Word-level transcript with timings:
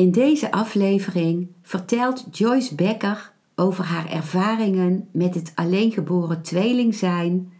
In 0.00 0.10
deze 0.10 0.52
aflevering 0.52 1.48
vertelt 1.62 2.26
Joyce 2.30 2.74
Becker 2.74 3.32
over 3.54 3.84
haar 3.84 4.10
ervaringen 4.10 5.08
met 5.12 5.34
het 5.34 5.52
alleengeboren 5.54 6.42
tweeling 6.42 6.94
zijn 6.94 7.52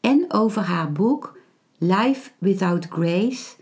en 0.00 0.24
over 0.28 0.62
haar 0.62 0.92
boek 0.92 1.38
Life 1.78 2.30
Without 2.38 2.86
Grace, 2.86 3.56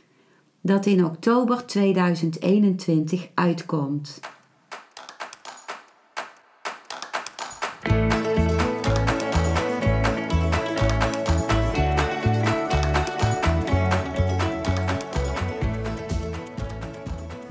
dat 0.60 0.86
in 0.86 1.04
oktober 1.04 1.66
2021 1.66 3.28
uitkomt. 3.34 4.20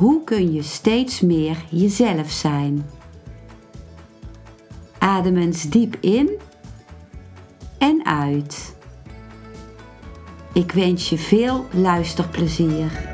hoe 0.00 0.24
kun 0.24 0.52
je 0.52 0.62
steeds 0.62 1.20
meer 1.20 1.64
jezelf 1.70 2.30
zijn? 2.30 2.86
Adem 4.98 5.36
eens 5.36 5.62
diep 5.70 5.96
in 6.00 6.30
en 7.78 8.06
uit. 8.06 8.76
Ik 10.52 10.72
wens 10.72 11.08
je 11.08 11.18
veel 11.18 11.66
luisterplezier. 11.72 13.08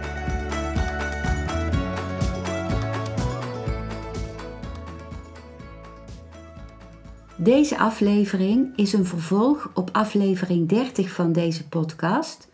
Deze 7.37 7.79
aflevering 7.79 8.77
is 8.77 8.92
een 8.92 9.07
vervolg 9.07 9.70
op 9.75 9.91
aflevering 9.92 10.69
30 10.69 11.11
van 11.11 11.33
deze 11.33 11.69
podcast 11.69 12.48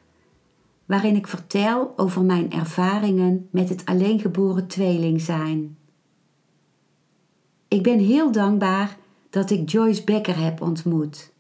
waarin 0.93 1.17
ik 1.17 1.27
vertel 1.27 1.93
over 1.97 2.23
mijn 2.23 2.51
ervaringen 2.51 3.49
met 3.51 3.69
het 3.69 3.85
alleengeboren 3.85 4.67
tweeling 4.67 5.21
zijn. 5.21 5.77
Ik 7.69 7.83
ben 7.83 7.99
heel 7.99 8.33
dankbaar 8.33 8.97
dat 9.31 9.51
ik 9.51 9.71
Joyce 9.71 10.05
Becker 10.05 10.39
heb 10.39 10.61
ontmoet. 10.61 11.33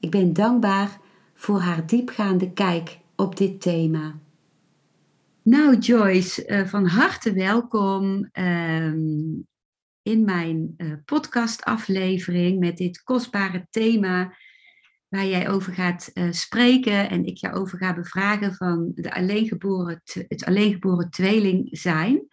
Ik 0.00 0.10
ben 0.10 0.32
dankbaar 0.32 1.00
voor 1.34 1.60
haar 1.60 1.86
diepgaande 1.86 2.52
kijk 2.52 2.98
op 3.16 3.36
dit 3.36 3.60
thema. 3.60 4.18
Nou 5.42 5.78
Joyce, 5.78 6.44
eh, 6.44 6.66
van 6.66 6.86
harte 6.86 7.32
welkom 7.32 8.28
ehm, 8.32 9.40
in 10.02 10.24
mijn 10.24 10.74
uh, 10.76 10.92
podcastaflevering 11.04 12.58
met 12.58 12.76
dit 12.76 13.02
kostbare 13.02 13.66
thema 13.70 14.32
waar 15.08 15.26
jij 15.26 15.48
over 15.48 15.72
gaat 15.72 16.10
uh, 16.14 16.32
spreken 16.32 17.10
en 17.10 17.24
ik 17.24 17.36
jou 17.36 17.54
over 17.54 17.78
ga 17.78 17.94
bevragen 17.94 18.54
van 18.54 18.92
de 18.94 19.14
alleengeboren, 19.14 20.02
het 20.28 20.44
alleengeboren 20.44 21.10
tweeling 21.10 21.68
zijn. 21.70 22.26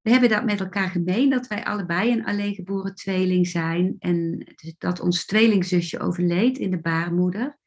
We 0.00 0.10
hebben 0.10 0.28
dat 0.28 0.44
met 0.44 0.60
elkaar 0.60 0.88
gemeen, 0.88 1.30
dat 1.30 1.46
wij 1.46 1.64
allebei 1.64 2.12
een 2.12 2.24
alleengeboren 2.24 2.94
tweeling 2.94 3.46
zijn 3.46 3.96
en 3.98 4.46
dat 4.78 5.00
ons 5.00 5.24
tweelingzusje 5.24 5.98
overleed 5.98 6.58
in 6.58 6.70
de 6.70 6.80
baarmoeder. 6.80 7.58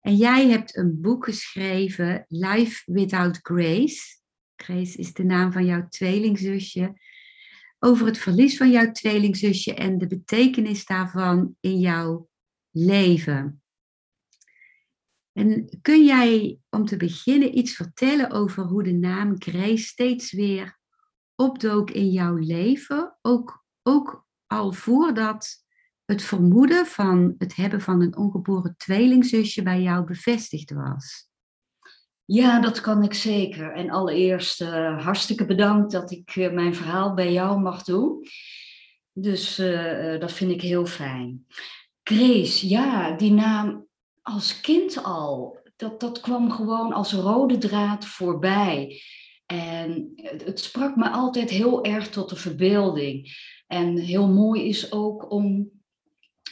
En 0.00 0.16
jij 0.16 0.48
hebt 0.48 0.76
een 0.76 1.00
boek 1.00 1.24
geschreven, 1.24 2.24
Life 2.28 2.92
Without 2.92 3.38
Grace. 3.42 4.16
Grace 4.56 4.98
is 4.98 5.12
de 5.12 5.24
naam 5.24 5.52
van 5.52 5.64
jouw 5.64 5.88
tweelingzusje. 5.88 7.00
Over 7.78 8.06
het 8.06 8.18
verlies 8.18 8.56
van 8.56 8.70
jouw 8.70 8.92
tweelingzusje 8.92 9.74
en 9.74 9.98
de 9.98 10.06
betekenis 10.06 10.84
daarvan 10.84 11.56
in 11.60 11.78
jouw 11.78 12.28
leven. 12.70 13.62
En 15.32 15.78
kun 15.82 16.04
jij 16.04 16.58
om 16.70 16.84
te 16.84 16.96
beginnen 16.96 17.58
iets 17.58 17.72
vertellen 17.74 18.30
over 18.30 18.64
hoe 18.64 18.82
de 18.82 18.92
naam 18.92 19.34
Grace 19.38 19.84
steeds 19.84 20.32
weer 20.32 20.78
opdook 21.34 21.90
in 21.90 22.10
jouw 22.10 22.36
leven, 22.36 23.18
ook, 23.22 23.64
ook 23.82 24.26
al 24.46 24.72
voordat 24.72 25.66
het 26.04 26.22
vermoeden 26.22 26.86
van 26.86 27.34
het 27.38 27.56
hebben 27.56 27.80
van 27.80 28.02
een 28.02 28.16
ongeboren 28.16 28.74
tweelingzusje 28.76 29.62
bij 29.62 29.82
jou 29.82 30.04
bevestigd 30.04 30.72
was? 30.72 31.28
Ja, 32.24 32.60
dat 32.60 32.80
kan 32.80 33.02
ik 33.02 33.14
zeker. 33.14 33.72
En 33.72 33.90
allereerst 33.90 34.60
uh, 34.60 35.04
hartstikke 35.04 35.46
bedankt 35.46 35.92
dat 35.92 36.10
ik 36.10 36.36
uh, 36.36 36.52
mijn 36.52 36.74
verhaal 36.74 37.14
bij 37.14 37.32
jou 37.32 37.60
mag 37.60 37.82
doen. 37.82 38.26
Dus 39.12 39.58
uh, 39.58 40.20
dat 40.20 40.32
vind 40.32 40.50
ik 40.50 40.60
heel 40.60 40.86
fijn. 40.86 41.46
Grace, 42.08 42.68
ja, 42.68 43.16
die 43.16 43.32
naam 43.32 43.86
als 44.22 44.60
kind 44.60 45.02
al, 45.02 45.58
dat, 45.76 46.00
dat 46.00 46.20
kwam 46.20 46.50
gewoon 46.50 46.92
als 46.92 47.12
rode 47.12 47.58
draad 47.58 48.06
voorbij. 48.06 49.00
En 49.46 50.12
het, 50.14 50.60
sprak 50.60 50.96
me 50.96 51.10
altijd 51.10 51.50
heel 51.50 51.84
erg 51.84 52.08
tot 52.08 52.28
de 52.28 52.36
verbeelding. 52.36 53.36
En 53.66 53.98
heel 53.98 54.28
mooi 54.28 54.68
is 54.68 54.92
ook 54.92 55.30
om 55.30 55.70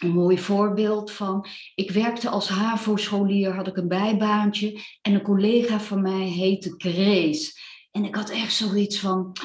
een 0.00 0.10
mooi 0.10 0.38
voorbeeld 0.38 1.12
van. 1.12 1.46
Ik 1.74 1.90
werkte 1.90 2.28
als 2.28 2.48
HAVO-scholier, 2.48 3.54
had 3.54 3.66
ik 3.66 3.76
een 3.76 3.88
bijbaantje. 3.88 4.80
En 5.02 5.14
een 5.14 5.22
collega 5.22 5.80
van 5.80 6.02
mij 6.02 6.26
heette 6.26 6.74
Grace. 6.76 7.52
En 7.90 8.04
ik 8.04 8.14
had 8.14 8.30
echt 8.30 8.54
zoiets 8.54 8.98
van. 8.98 9.36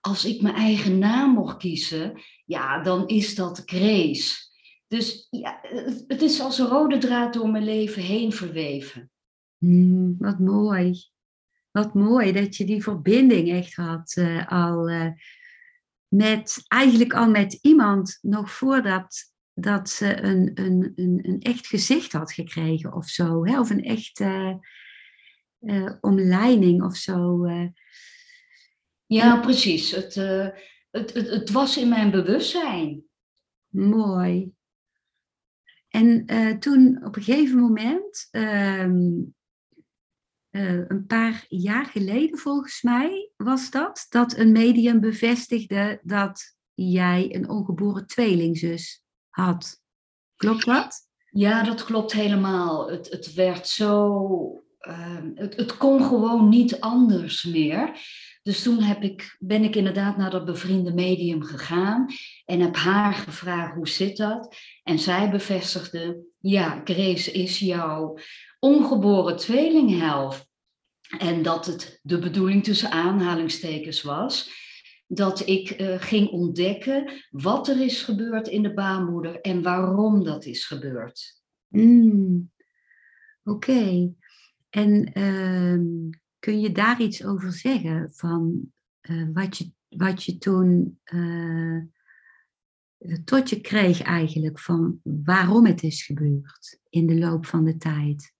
Als 0.00 0.24
ik 0.24 0.42
mijn 0.42 0.54
eigen 0.54 0.98
naam 0.98 1.30
mocht 1.30 1.56
kiezen, 1.56 2.20
ja, 2.44 2.82
dan 2.82 3.06
is 3.06 3.34
dat 3.34 3.62
Grace. 3.64 4.43
Dus 4.94 5.26
ja, 5.30 5.60
het 6.06 6.22
is 6.22 6.40
als 6.40 6.58
een 6.58 6.66
rode 6.66 6.98
draad 6.98 7.32
door 7.32 7.48
mijn 7.48 7.64
leven 7.64 8.02
heen 8.02 8.32
verweven. 8.32 9.10
Mm, 9.58 10.16
wat 10.18 10.38
mooi. 10.38 11.02
Wat 11.70 11.94
mooi 11.94 12.32
dat 12.32 12.56
je 12.56 12.64
die 12.64 12.82
verbinding 12.82 13.50
echt 13.50 13.74
had 13.74 14.16
uh, 14.18 14.46
al 14.46 14.90
uh, 14.90 15.10
met, 16.08 16.64
eigenlijk 16.68 17.12
al 17.12 17.28
met 17.30 17.58
iemand 17.62 18.18
nog 18.22 18.50
voordat 18.50 19.32
dat 19.54 19.88
ze 19.88 20.22
een, 20.22 20.50
een, 20.54 20.92
een, 20.96 21.20
een 21.22 21.40
echt 21.40 21.66
gezicht 21.66 22.12
had 22.12 22.32
gekregen 22.32 22.92
of 22.92 23.08
zo. 23.08 23.46
Hè? 23.46 23.60
Of 23.60 23.70
een 23.70 23.84
echte 23.84 24.58
uh, 25.60 25.92
omleiding 26.00 26.82
of 26.82 26.96
zo. 26.96 27.46
Ja, 29.06 29.40
precies. 29.40 29.90
Het, 29.90 30.14
het, 30.14 31.14
het, 31.14 31.30
het 31.30 31.50
was 31.50 31.76
in 31.76 31.88
mijn 31.88 32.10
bewustzijn. 32.10 33.04
Mooi. 33.68 34.54
En 35.94 36.22
uh, 36.26 36.50
toen 36.50 37.04
op 37.04 37.16
een 37.16 37.22
gegeven 37.22 37.58
moment, 37.58 38.28
um, 38.30 39.34
uh, 40.50 40.88
een 40.88 41.06
paar 41.06 41.44
jaar 41.48 41.86
geleden 41.86 42.38
volgens 42.38 42.82
mij 42.82 43.30
was 43.36 43.70
dat, 43.70 44.06
dat 44.08 44.36
een 44.36 44.52
medium 44.52 45.00
bevestigde 45.00 46.00
dat 46.02 46.56
jij 46.74 47.34
een 47.34 47.48
ongeboren 47.48 48.06
tweelingzus 48.06 49.04
had. 49.28 49.80
Klopt 50.36 50.64
dat? 50.64 51.08
Ja, 51.30 51.62
dat 51.62 51.84
klopt 51.84 52.12
helemaal. 52.12 52.90
Het, 52.90 53.10
het 53.10 53.34
werd 53.34 53.68
zo. 53.68 54.64
Uh, 54.80 55.18
het, 55.34 55.56
het 55.56 55.76
kon 55.76 56.04
gewoon 56.04 56.48
niet 56.48 56.80
anders 56.80 57.44
meer. 57.44 57.98
Dus 58.44 58.62
toen 58.62 58.82
heb 58.82 59.02
ik, 59.02 59.36
ben 59.38 59.62
ik 59.62 59.76
inderdaad 59.76 60.16
naar 60.16 60.30
dat 60.30 60.44
bevriende 60.44 60.94
medium 60.94 61.42
gegaan 61.42 62.06
en 62.44 62.60
heb 62.60 62.76
haar 62.76 63.14
gevraagd 63.14 63.74
hoe 63.74 63.88
zit 63.88 64.16
dat. 64.16 64.56
En 64.82 64.98
zij 64.98 65.30
bevestigde, 65.30 66.24
ja, 66.38 66.80
Grace 66.84 67.32
is 67.32 67.58
jouw 67.58 68.18
ongeboren 68.58 69.36
tweelinghelft. 69.36 70.48
En 71.18 71.42
dat 71.42 71.66
het 71.66 72.00
de 72.02 72.18
bedoeling 72.18 72.64
tussen 72.64 72.90
aanhalingstekens 72.90 74.02
was 74.02 74.50
dat 75.06 75.46
ik 75.46 75.80
uh, 75.80 76.00
ging 76.00 76.28
ontdekken 76.28 77.10
wat 77.30 77.68
er 77.68 77.80
is 77.80 78.02
gebeurd 78.02 78.48
in 78.48 78.62
de 78.62 78.74
baarmoeder 78.74 79.40
en 79.40 79.62
waarom 79.62 80.24
dat 80.24 80.44
is 80.44 80.64
gebeurd. 80.64 81.42
Mm. 81.68 82.50
Oké. 83.44 84.12
En 84.70 85.18
uh, 85.18 86.10
kun 86.44 86.60
je 86.60 86.72
daar 86.72 87.00
iets 87.00 87.24
over 87.24 87.52
zeggen? 87.52 88.10
Van 88.14 88.72
uh, 89.02 89.28
wat, 89.32 89.56
je, 89.56 89.72
wat 89.88 90.24
je 90.24 90.38
toen 90.38 91.00
uh, 91.04 91.82
tot 93.24 93.50
je 93.50 93.60
kreeg 93.60 94.02
eigenlijk, 94.02 94.58
van 94.60 95.00
waarom 95.02 95.66
het 95.66 95.82
is 95.82 96.04
gebeurd 96.04 96.80
in 96.88 97.06
de 97.06 97.18
loop 97.18 97.46
van 97.46 97.64
de 97.64 97.76
tijd? 97.76 98.32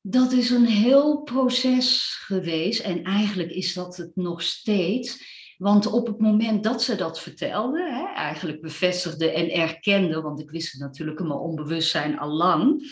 Dat 0.00 0.32
is 0.32 0.50
een 0.50 0.66
heel 0.66 1.22
proces 1.22 2.16
geweest 2.20 2.80
en 2.80 3.02
eigenlijk 3.02 3.50
is 3.50 3.74
dat 3.74 3.96
het 3.96 4.16
nog 4.16 4.42
steeds. 4.42 5.36
Want 5.56 5.86
op 5.86 6.06
het 6.06 6.18
moment 6.18 6.64
dat 6.64 6.82
ze 6.82 6.96
dat 6.96 7.20
vertelde, 7.20 7.78
hè, 7.78 8.14
eigenlijk 8.14 8.60
bevestigde 8.60 9.30
en 9.30 9.50
erkende, 9.50 10.20
want 10.20 10.40
ik 10.40 10.50
wist 10.50 10.72
het 10.72 10.80
natuurlijk 10.80 11.20
in 11.20 11.26
mijn 11.26 11.38
onbewustzijn 11.38 12.18
al 12.18 12.30
lang, 12.30 12.82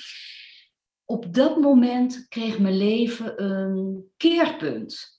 op 1.07 1.35
dat 1.35 1.61
moment 1.61 2.27
kreeg 2.29 2.59
mijn 2.59 2.77
leven 2.77 3.43
een 3.43 4.05
keerpunt. 4.17 5.15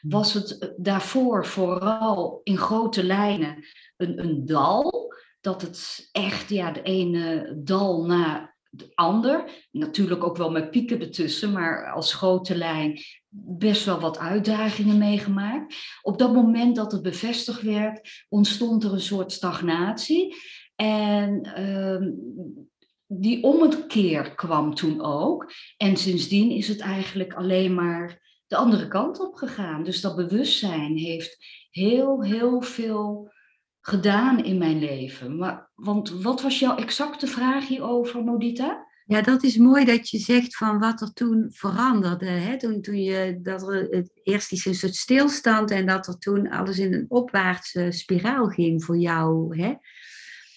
Was 0.00 0.32
het 0.32 0.74
daarvoor 0.76 1.46
vooral 1.46 2.40
in 2.42 2.56
grote 2.56 3.04
lijnen 3.04 3.64
een, 3.96 4.18
een 4.18 4.46
dal, 4.46 5.14
dat 5.40 5.62
het 5.62 6.08
echt 6.12 6.48
ja, 6.48 6.72
de 6.72 6.82
ene 6.82 7.54
dal 7.64 8.04
na 8.04 8.54
de 8.70 8.90
ander, 8.94 9.66
natuurlijk 9.70 10.24
ook 10.24 10.36
wel 10.36 10.50
met 10.50 10.70
pieken 10.70 11.00
ertussen, 11.00 11.52
maar 11.52 11.92
als 11.92 12.14
grote 12.14 12.56
lijn 12.56 13.00
best 13.58 13.84
wel 13.84 14.00
wat 14.00 14.18
uitdagingen 14.18 14.98
meegemaakt. 14.98 15.74
Op 16.02 16.18
dat 16.18 16.32
moment 16.32 16.76
dat 16.76 16.92
het 16.92 17.02
bevestigd 17.02 17.62
werd, 17.62 18.24
ontstond 18.28 18.84
er 18.84 18.92
een 18.92 19.00
soort 19.00 19.32
stagnatie. 19.32 20.36
En 20.74 21.42
ehm, 21.42 22.10
die 23.12 23.42
ommekeer 23.42 24.34
kwam 24.34 24.74
toen 24.74 25.00
ook. 25.00 25.52
En 25.76 25.96
sindsdien 25.96 26.50
is 26.50 26.68
het 26.68 26.80
eigenlijk 26.80 27.32
alleen 27.32 27.74
maar 27.74 28.28
de 28.46 28.56
andere 28.56 28.88
kant 28.88 29.20
op 29.20 29.34
gegaan. 29.34 29.84
Dus 29.84 30.00
dat 30.00 30.16
bewustzijn 30.16 30.96
heeft 30.96 31.36
heel, 31.70 32.22
heel 32.22 32.62
veel 32.62 33.32
gedaan 33.80 34.44
in 34.44 34.58
mijn 34.58 34.78
leven. 34.78 35.36
Maar, 35.36 35.70
want 35.74 36.10
wat 36.10 36.42
was 36.42 36.58
jouw 36.58 36.76
exacte 36.76 37.26
vraag 37.26 37.68
hierover, 37.68 38.24
Modita? 38.24 38.88
Ja, 39.04 39.22
dat 39.22 39.42
is 39.42 39.56
mooi 39.56 39.84
dat 39.84 40.08
je 40.08 40.18
zegt 40.18 40.56
van 40.56 40.78
wat 40.78 41.00
er 41.00 41.12
toen 41.12 41.46
veranderde. 41.48 42.26
Hè? 42.26 42.58
Toen, 42.58 42.80
toen 42.80 43.02
je, 43.02 43.38
dat 43.42 43.68
er 43.68 43.86
het, 43.90 44.10
eerst 44.22 44.52
iets 44.52 44.78
soort 44.78 44.94
stilstand 44.94 45.70
en 45.70 45.86
dat 45.86 46.06
er 46.06 46.18
toen 46.18 46.50
alles 46.50 46.78
in 46.78 46.94
een 46.94 47.06
opwaartse 47.08 47.90
spiraal 47.90 48.46
ging 48.46 48.84
voor 48.84 48.98
jou. 48.98 49.58
Hè? 49.62 49.74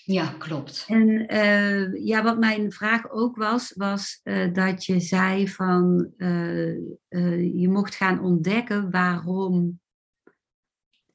Ja, 0.05 0.35
klopt. 0.37 0.85
En 0.87 1.33
uh, 1.33 2.05
ja, 2.05 2.23
wat 2.23 2.39
mijn 2.39 2.71
vraag 2.71 3.11
ook 3.11 3.35
was, 3.35 3.73
was 3.75 4.19
uh, 4.23 4.53
dat 4.53 4.85
je 4.85 4.99
zei 4.99 5.47
van 5.49 6.13
uh, 6.17 7.61
je 7.61 7.69
mocht 7.69 7.95
gaan 7.95 8.19
ontdekken 8.19 8.91
waarom 8.91 9.81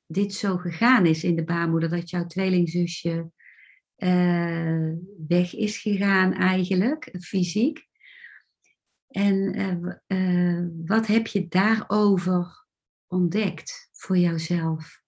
dit 0.07 0.35
zo 0.35 0.57
gegaan 0.57 1.07
is 1.07 1.25
in 1.25 1.37
de 1.37 1.45
baarmoeder. 1.45 1.89
Dat 1.89 2.11
jouw 2.11 2.27
tweelingzusje 2.27 3.31
weg 5.29 5.55
is 5.55 5.79
gegaan 5.79 6.33
eigenlijk, 6.33 7.15
fysiek. 7.21 7.87
En 9.09 10.03
wat 10.87 11.07
heb 11.07 11.27
je 11.27 11.49
daarover 11.49 12.67
ontdekt 13.07 13.91
voor 13.93 14.17
jouzelf? 14.17 15.03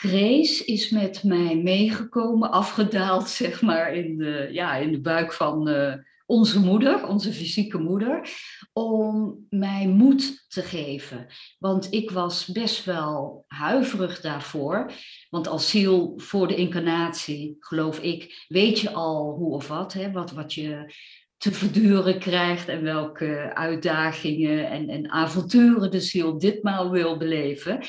Grace 0.00 0.64
is 0.64 0.90
met 0.90 1.22
mij 1.22 1.56
meegekomen, 1.56 2.50
afgedaald, 2.50 3.28
zeg 3.42 3.62
maar, 3.62 3.94
in 3.94 4.18
de, 4.18 4.48
ja, 4.52 4.76
in 4.76 4.92
de 4.92 5.00
buik 5.00 5.32
van 5.32 5.68
uh, 5.68 5.94
onze 6.26 6.60
moeder, 6.60 7.06
onze 7.06 7.32
fysieke 7.32 7.78
moeder, 7.78 8.28
om 8.72 9.38
mij 9.50 9.86
moed 9.86 10.44
te 10.48 10.62
geven. 10.62 11.26
Want 11.58 11.92
ik 11.92 12.10
was 12.10 12.46
best 12.46 12.84
wel 12.84 13.44
huiverig 13.46 14.20
daarvoor. 14.20 14.92
Want 15.30 15.48
als 15.48 15.70
ziel 15.70 16.12
voor 16.16 16.48
de 16.48 16.56
incarnatie, 16.56 17.56
geloof 17.58 17.98
ik, 17.98 18.44
weet 18.48 18.80
je 18.80 18.90
al 18.90 19.34
hoe 19.34 19.54
of 19.54 19.68
wat, 19.68 19.92
hè, 19.92 20.12
wat, 20.12 20.30
wat 20.32 20.54
je 20.54 20.94
te 21.38 21.52
verduren 21.52 22.18
krijgt 22.18 22.68
en 22.68 22.82
welke 22.82 23.50
uitdagingen 23.54 24.70
en, 24.70 24.88
en 24.88 25.10
avonturen 25.10 25.90
de 25.90 26.00
ziel 26.00 26.38
ditmaal 26.38 26.90
wil 26.90 27.16
beleven. 27.16 27.80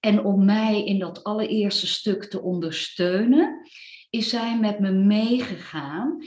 En 0.00 0.24
om 0.24 0.44
mij 0.44 0.84
in 0.84 0.98
dat 0.98 1.24
allereerste 1.24 1.86
stuk 1.86 2.24
te 2.24 2.42
ondersteunen, 2.42 3.68
is 4.10 4.28
zij 4.28 4.58
met 4.58 4.78
me 4.78 4.90
meegegaan. 4.92 6.24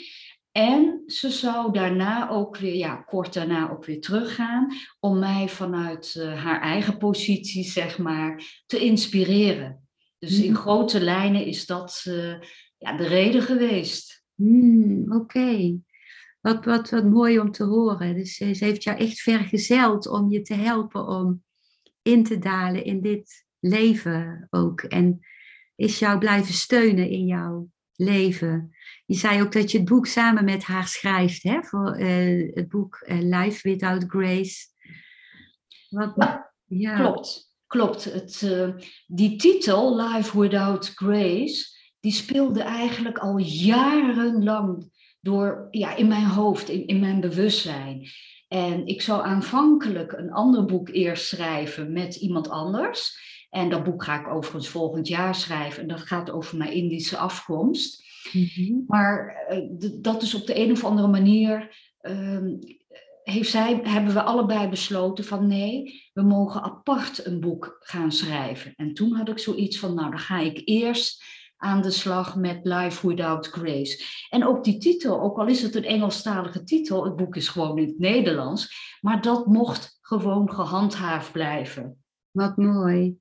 En 0.51 1.03
ze 1.05 1.29
zou 1.29 1.73
daarna 1.73 2.29
ook 2.29 2.57
weer, 2.57 2.75
ja, 2.75 2.95
kort 2.95 3.33
daarna 3.33 3.69
ook 3.71 3.85
weer 3.85 4.01
teruggaan, 4.01 4.73
om 4.99 5.19
mij 5.19 5.49
vanuit 5.49 6.15
uh, 6.17 6.43
haar 6.43 6.61
eigen 6.61 6.97
positie, 6.97 7.63
zeg 7.63 7.97
maar, 7.97 8.61
te 8.65 8.79
inspireren. 8.79 9.87
Dus 10.19 10.41
in 10.41 10.51
mhm. 10.51 10.61
grote 10.61 10.99
lijnen 10.99 11.45
is 11.45 11.65
dat 11.65 12.03
uh, 12.07 12.35
ja, 12.77 12.97
de 12.97 13.07
reden 13.07 13.41
geweest. 13.41 14.23
Mm, 14.35 15.13
Oké. 15.13 15.79
Wat, 16.41 16.65
wat, 16.65 16.89
wat 16.89 17.03
mooi 17.03 17.39
om 17.39 17.51
te 17.51 17.63
horen. 17.63 18.15
Dus 18.15 18.35
ze 18.35 18.45
heeft 18.45 18.83
jou 18.83 18.97
echt 18.97 19.19
vergezeld 19.19 20.07
om 20.07 20.31
je 20.31 20.41
te 20.41 20.53
helpen 20.53 21.07
om 21.07 21.43
in 22.01 22.23
te 22.23 22.39
dalen 22.39 22.83
in 22.83 23.01
dit 23.01 23.45
leven 23.59 24.47
ook. 24.49 24.81
En 24.81 25.19
is 25.75 25.99
jou 25.99 26.19
blijven 26.19 26.53
steunen 26.53 27.09
in 27.09 27.25
jouw 27.25 27.69
leven. 27.95 28.75
Je 29.05 29.15
zei 29.15 29.41
ook 29.41 29.51
dat 29.51 29.71
je 29.71 29.77
het 29.77 29.87
boek 29.87 30.07
samen 30.07 30.43
met 30.43 30.63
haar 30.63 30.87
schrijft, 30.87 31.43
hè? 31.43 31.63
Voor 31.63 31.99
uh, 31.99 32.55
het 32.55 32.69
boek 32.69 33.05
uh, 33.07 33.19
Life 33.19 33.69
Without 33.69 34.03
Grace. 34.07 34.67
Wat, 35.89 36.13
ja. 36.65 36.95
Klopt, 36.95 37.53
klopt. 37.67 38.03
Het, 38.03 38.41
uh, 38.41 38.69
die 39.07 39.35
titel, 39.35 40.01
Life 40.01 40.39
Without 40.39 40.91
Grace, 40.95 41.65
die 41.99 42.11
speelde 42.11 42.61
eigenlijk 42.61 43.17
al 43.17 43.37
jarenlang 43.37 44.91
door, 45.21 45.67
ja, 45.71 45.95
in 45.95 46.07
mijn 46.07 46.25
hoofd, 46.25 46.69
in, 46.69 46.87
in 46.87 46.99
mijn 46.99 47.19
bewustzijn. 47.19 48.07
En 48.47 48.87
ik 48.87 49.01
zou 49.01 49.23
aanvankelijk 49.23 50.11
een 50.11 50.31
ander 50.31 50.65
boek 50.65 50.89
eerst 50.89 51.27
schrijven 51.27 51.91
met 51.91 52.15
iemand 52.15 52.49
anders. 52.49 53.27
En 53.49 53.69
dat 53.69 53.83
boek 53.83 54.03
ga 54.03 54.19
ik 54.19 54.27
overigens 54.27 54.67
volgend 54.67 55.07
jaar 55.07 55.35
schrijven. 55.35 55.81
En 55.81 55.87
dat 55.87 56.01
gaat 56.01 56.31
over 56.31 56.57
mijn 56.57 56.71
Indische 56.71 57.17
afkomst. 57.17 58.03
Mhm. 58.31 58.73
Maar 58.87 59.45
uh, 59.49 59.91
dat 60.01 60.21
is 60.21 60.33
op 60.33 60.47
de 60.47 60.59
een 60.59 60.71
of 60.71 60.83
andere 60.83 61.07
manier. 61.07 61.75
Uh, 62.01 62.53
heeft 63.23 63.49
zij, 63.49 63.79
hebben 63.83 64.13
we 64.13 64.21
allebei 64.21 64.67
besloten 64.67 65.25
van 65.25 65.47
nee, 65.47 66.03
we 66.13 66.21
mogen 66.21 66.61
apart 66.61 67.25
een 67.25 67.39
boek 67.39 67.77
gaan 67.79 68.11
schrijven. 68.11 68.73
En 68.75 68.93
toen 68.93 69.13
had 69.13 69.29
ik 69.29 69.39
zoiets 69.39 69.79
van, 69.79 69.93
nou 69.93 70.09
dan 70.09 70.19
ga 70.19 70.39
ik 70.39 70.61
eerst 70.65 71.23
aan 71.59 71.81
de 71.81 71.91
slag 71.91 72.35
met 72.35 72.59
Life 72.63 73.07
Without 73.07 73.47
Grace. 73.47 74.03
En 74.29 74.45
ook 74.45 74.63
die 74.63 74.77
titel, 74.77 75.21
ook 75.21 75.37
al 75.37 75.47
is 75.47 75.61
het 75.61 75.75
een 75.75 75.83
Engelstalige 75.83 76.63
titel, 76.63 77.05
het 77.05 77.15
boek 77.15 77.35
is 77.35 77.47
gewoon 77.47 77.77
in 77.77 77.87
het 77.87 77.99
Nederlands, 77.99 78.97
maar 79.01 79.21
dat 79.21 79.45
mocht 79.45 79.97
gewoon 80.01 80.53
gehandhaafd 80.53 81.31
blijven. 81.31 82.03
Wat 82.31 82.57
mooi. 82.57 83.17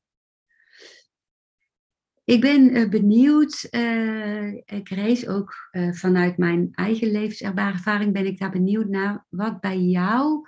Ik 2.25 2.41
ben 2.41 2.77
uh, 2.77 2.89
benieuwd, 2.89 3.69
uh, 3.71 4.63
Grace, 4.67 5.29
ook 5.29 5.55
uh, 5.73 5.93
vanuit 5.93 6.39
mijn 6.39 6.69
eigen 6.73 7.11
levenservaring 7.11 8.13
ben 8.13 8.27
ik 8.27 8.39
daar 8.39 8.51
benieuwd 8.51 8.89
naar 8.89 9.27
wat 9.29 9.61
bij 9.61 9.81
jou 9.81 10.47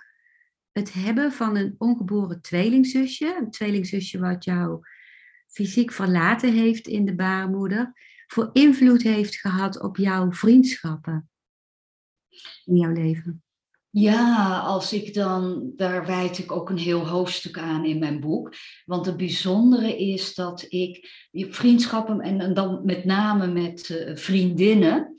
het 0.72 0.92
hebben 0.92 1.32
van 1.32 1.56
een 1.56 1.74
ongeboren 1.78 2.40
tweelingzusje, 2.42 3.36
een 3.40 3.50
tweelingzusje 3.50 4.18
wat 4.18 4.44
jou 4.44 4.80
fysiek 5.50 5.92
verlaten 5.92 6.52
heeft 6.52 6.86
in 6.86 7.04
de 7.04 7.14
baarmoeder, 7.14 7.92
voor 8.26 8.50
invloed 8.52 9.02
heeft 9.02 9.36
gehad 9.36 9.80
op 9.80 9.96
jouw 9.96 10.32
vriendschappen 10.32 11.30
in 12.64 12.76
jouw 12.76 12.92
leven? 12.92 13.42
Ja, 13.92 14.58
als 14.58 14.92
ik 14.92 15.14
dan, 15.14 15.72
daar 15.76 16.06
wijd 16.06 16.38
ik 16.38 16.52
ook 16.52 16.70
een 16.70 16.78
heel 16.78 17.08
hoofdstuk 17.08 17.58
aan 17.58 17.84
in 17.84 17.98
mijn 17.98 18.20
boek. 18.20 18.54
Want 18.84 19.06
het 19.06 19.16
bijzondere 19.16 19.98
is 19.98 20.34
dat 20.34 20.66
ik 20.68 21.08
vriendschappen, 21.32 22.20
en, 22.20 22.54
dan 22.54 22.84
met 22.84 23.04
name 23.04 23.46
met 23.46 23.88
uh, 23.88 24.16
vriendinnen, 24.16 25.14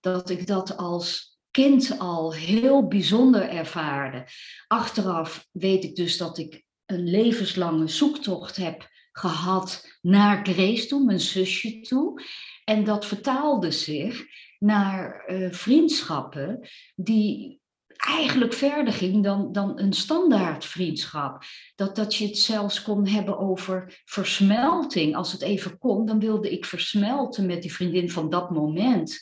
dat 0.00 0.30
ik 0.30 0.46
dat 0.46 0.76
als 0.76 1.38
kind 1.50 1.98
al 1.98 2.34
heel 2.34 2.88
bijzonder 2.88 3.48
ervaarde. 3.48 4.26
Achteraf 4.66 5.48
weet 5.50 5.84
ik 5.84 5.96
dus 5.96 6.16
dat 6.16 6.38
ik 6.38 6.64
een 6.86 7.10
levenslange 7.10 7.88
zoektocht 7.88 8.56
heb 8.56 8.90
gehad 9.12 9.98
naar 10.00 10.46
Grace 10.46 10.86
toe, 10.86 11.04
mijn 11.04 11.20
zusje 11.20 11.80
toe. 11.80 12.22
En 12.64 12.84
dat 12.84 13.06
vertaalde 13.06 13.70
zich 13.70 14.24
naar 14.58 15.24
uh, 15.26 15.52
vriendschappen 15.52 16.68
die 16.94 17.60
eigenlijk 18.06 18.52
verder 18.52 18.92
ging 18.92 19.24
dan, 19.24 19.52
dan 19.52 19.78
een 19.78 19.92
standaard 19.92 20.64
vriendschap. 20.64 21.44
Dat, 21.74 21.96
dat 21.96 22.14
je 22.14 22.26
het 22.26 22.38
zelfs 22.38 22.82
kon 22.82 23.06
hebben 23.06 23.38
over 23.38 24.02
versmelting. 24.04 25.16
Als 25.16 25.32
het 25.32 25.42
even 25.42 25.78
kon, 25.78 26.06
dan 26.06 26.20
wilde 26.20 26.50
ik 26.50 26.64
versmelten 26.64 27.46
met 27.46 27.62
die 27.62 27.72
vriendin 27.72 28.10
van 28.10 28.30
dat 28.30 28.50
moment. 28.50 29.18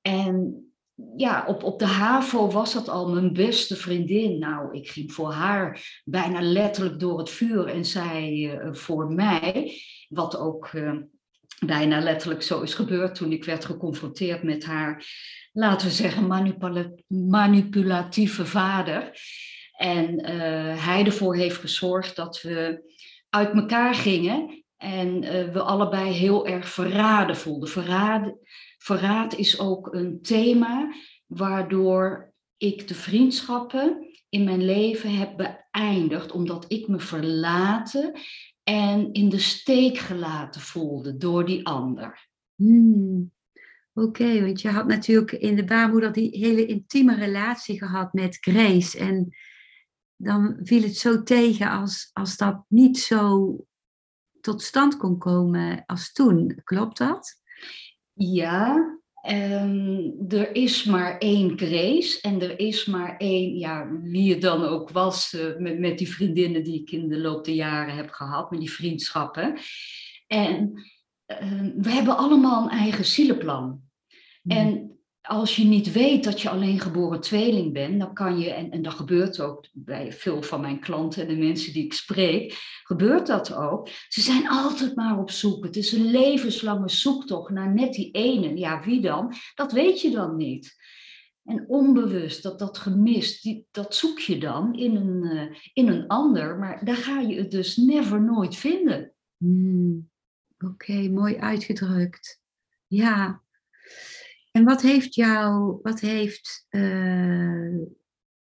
En 0.00 0.66
ja, 1.16 1.44
op, 1.46 1.62
op 1.62 1.78
de 1.78 1.86
HAVO 1.86 2.50
was 2.50 2.72
dat 2.72 2.88
al 2.88 3.12
mijn 3.12 3.32
beste 3.32 3.76
vriendin. 3.76 4.38
Nou, 4.38 4.76
ik 4.76 4.88
ging 4.88 5.12
voor 5.12 5.32
haar 5.32 6.00
bijna 6.04 6.40
letterlijk 6.40 7.00
door 7.00 7.18
het 7.18 7.30
vuur 7.30 7.66
en 7.66 7.84
zij 7.84 8.32
uh, 8.32 8.74
voor 8.74 9.12
mij. 9.12 9.72
Wat 10.08 10.36
ook 10.36 10.72
uh, 10.72 10.92
bijna 11.66 12.00
letterlijk 12.00 12.42
zo 12.42 12.60
is 12.60 12.74
gebeurd 12.74 13.14
toen 13.14 13.32
ik 13.32 13.44
werd 13.44 13.64
geconfronteerd 13.64 14.42
met 14.42 14.64
haar, 14.64 15.06
laten 15.52 15.86
we 15.86 15.92
zeggen, 15.92 16.26
manipulatieve 17.06 18.46
vader. 18.46 19.20
En 19.76 20.30
uh, 20.30 20.84
hij 20.84 21.04
ervoor 21.04 21.36
heeft 21.36 21.56
gezorgd 21.56 22.16
dat 22.16 22.42
we 22.42 22.90
uit 23.28 23.52
elkaar 23.52 23.94
gingen 23.94 24.64
en 24.76 25.20
we 25.52 25.62
allebei 25.62 26.12
heel 26.12 26.46
erg 26.46 26.68
verraden 26.68 27.36
voelden. 27.36 27.68
Verraad, 27.68 28.34
verraad 28.82 29.34
is 29.34 29.58
ook 29.58 29.94
een 29.94 30.22
thema 30.22 30.94
waardoor 31.26 32.32
ik 32.56 32.88
de 32.88 32.94
vriendschappen 32.94 34.06
in 34.28 34.44
mijn 34.44 34.64
leven 34.64 35.16
heb 35.16 35.36
beëindigd, 35.36 36.32
omdat 36.32 36.64
ik 36.68 36.88
me 36.88 37.00
verlaten 37.00 38.20
en 38.62 39.12
in 39.12 39.28
de 39.28 39.38
steek 39.38 39.98
gelaten 39.98 40.60
voelde 40.60 41.16
door 41.16 41.46
die 41.46 41.66
ander. 41.66 42.28
Hmm. 42.54 43.32
Oké, 43.94 44.40
want 44.44 44.60
je 44.60 44.70
had 44.70 44.86
natuurlijk 44.86 45.32
in 45.32 45.56
de 45.56 45.64
baarmoeder 45.64 46.12
die 46.12 46.38
hele 46.38 46.66
intieme 46.66 47.14
relatie 47.14 47.78
gehad 47.78 48.12
met 48.12 48.36
Grace. 48.40 48.98
En 48.98 49.36
dan 50.16 50.58
viel 50.62 50.82
het 50.82 50.96
zo 50.96 51.22
tegen 51.22 51.70
als, 51.70 52.10
als 52.12 52.36
dat 52.36 52.64
niet 52.68 52.98
zo 52.98 53.56
tot 54.40 54.62
stand 54.62 54.96
kon 54.96 55.18
komen 55.18 55.82
als 55.86 56.12
toen. 56.12 56.60
Klopt 56.64 56.98
dat? 56.98 57.40
Ja, 58.14 58.92
um, 59.30 60.14
er 60.28 60.54
is 60.54 60.84
maar 60.84 61.18
één 61.18 61.58
Grace 61.58 62.20
en 62.20 62.40
er 62.40 62.58
is 62.58 62.86
maar 62.86 63.16
één, 63.16 63.56
ja, 63.56 63.90
wie 64.02 64.32
het 64.32 64.42
dan 64.42 64.64
ook 64.64 64.90
was, 64.90 65.32
uh, 65.32 65.56
met, 65.58 65.78
met 65.78 65.98
die 65.98 66.08
vriendinnen 66.08 66.64
die 66.64 66.80
ik 66.80 66.90
in 66.90 67.08
de 67.08 67.18
loop 67.18 67.44
der 67.44 67.54
jaren 67.54 67.94
heb 67.94 68.10
gehad, 68.10 68.50
met 68.50 68.60
die 68.60 68.72
vriendschappen. 68.72 69.58
En 70.26 70.72
uh, 71.26 71.70
we 71.76 71.90
hebben 71.90 72.16
allemaal 72.16 72.62
een 72.62 72.78
eigen 72.78 73.04
zielenplan. 73.04 73.80
Mm. 74.42 74.56
En 74.56 74.91
als 75.22 75.56
je 75.56 75.64
niet 75.64 75.92
weet 75.92 76.24
dat 76.24 76.40
je 76.40 76.48
alleen 76.48 76.80
geboren 76.80 77.20
tweeling 77.20 77.72
bent, 77.72 78.00
dan 78.00 78.14
kan 78.14 78.38
je, 78.38 78.50
en, 78.50 78.70
en 78.70 78.82
dat 78.82 78.92
gebeurt 78.92 79.40
ook 79.40 79.66
bij 79.72 80.12
veel 80.12 80.42
van 80.42 80.60
mijn 80.60 80.80
klanten 80.80 81.22
en 81.22 81.28
de 81.28 81.46
mensen 81.46 81.72
die 81.72 81.84
ik 81.84 81.92
spreek, 81.92 82.54
gebeurt 82.82 83.26
dat 83.26 83.54
ook. 83.54 83.88
Ze 84.08 84.20
zijn 84.20 84.48
altijd 84.48 84.94
maar 84.94 85.18
op 85.18 85.30
zoek. 85.30 85.64
Het 85.64 85.76
is 85.76 85.92
een 85.92 86.10
levenslange 86.10 86.88
zoektocht 86.88 87.50
naar 87.50 87.74
net 87.74 87.92
die 87.92 88.10
ene. 88.10 88.56
Ja, 88.56 88.82
wie 88.84 89.00
dan? 89.00 89.32
Dat 89.54 89.72
weet 89.72 90.00
je 90.00 90.10
dan 90.10 90.36
niet. 90.36 90.74
En 91.44 91.68
onbewust, 91.68 92.42
dat 92.42 92.58
dat 92.58 92.78
gemist, 92.78 93.42
die, 93.42 93.66
dat 93.70 93.94
zoek 93.94 94.18
je 94.18 94.38
dan 94.38 94.74
in 94.74 94.96
een, 94.96 95.24
uh, 95.24 95.56
in 95.72 95.88
een 95.88 96.06
ander, 96.06 96.58
maar 96.58 96.84
daar 96.84 96.96
ga 96.96 97.20
je 97.20 97.36
het 97.36 97.50
dus 97.50 97.76
never 97.76 98.22
nooit 98.22 98.56
vinden. 98.56 99.12
Hmm. 99.36 100.10
Oké, 100.58 101.08
mooi 101.08 101.36
uitgedrukt. 101.36 102.40
Ja, 102.86 103.41
en 104.52 104.64
wat 104.64 104.82
heeft, 104.82 105.14
jou, 105.14 105.78
wat 105.82 106.00
heeft 106.00 106.66
uh, 106.70 107.78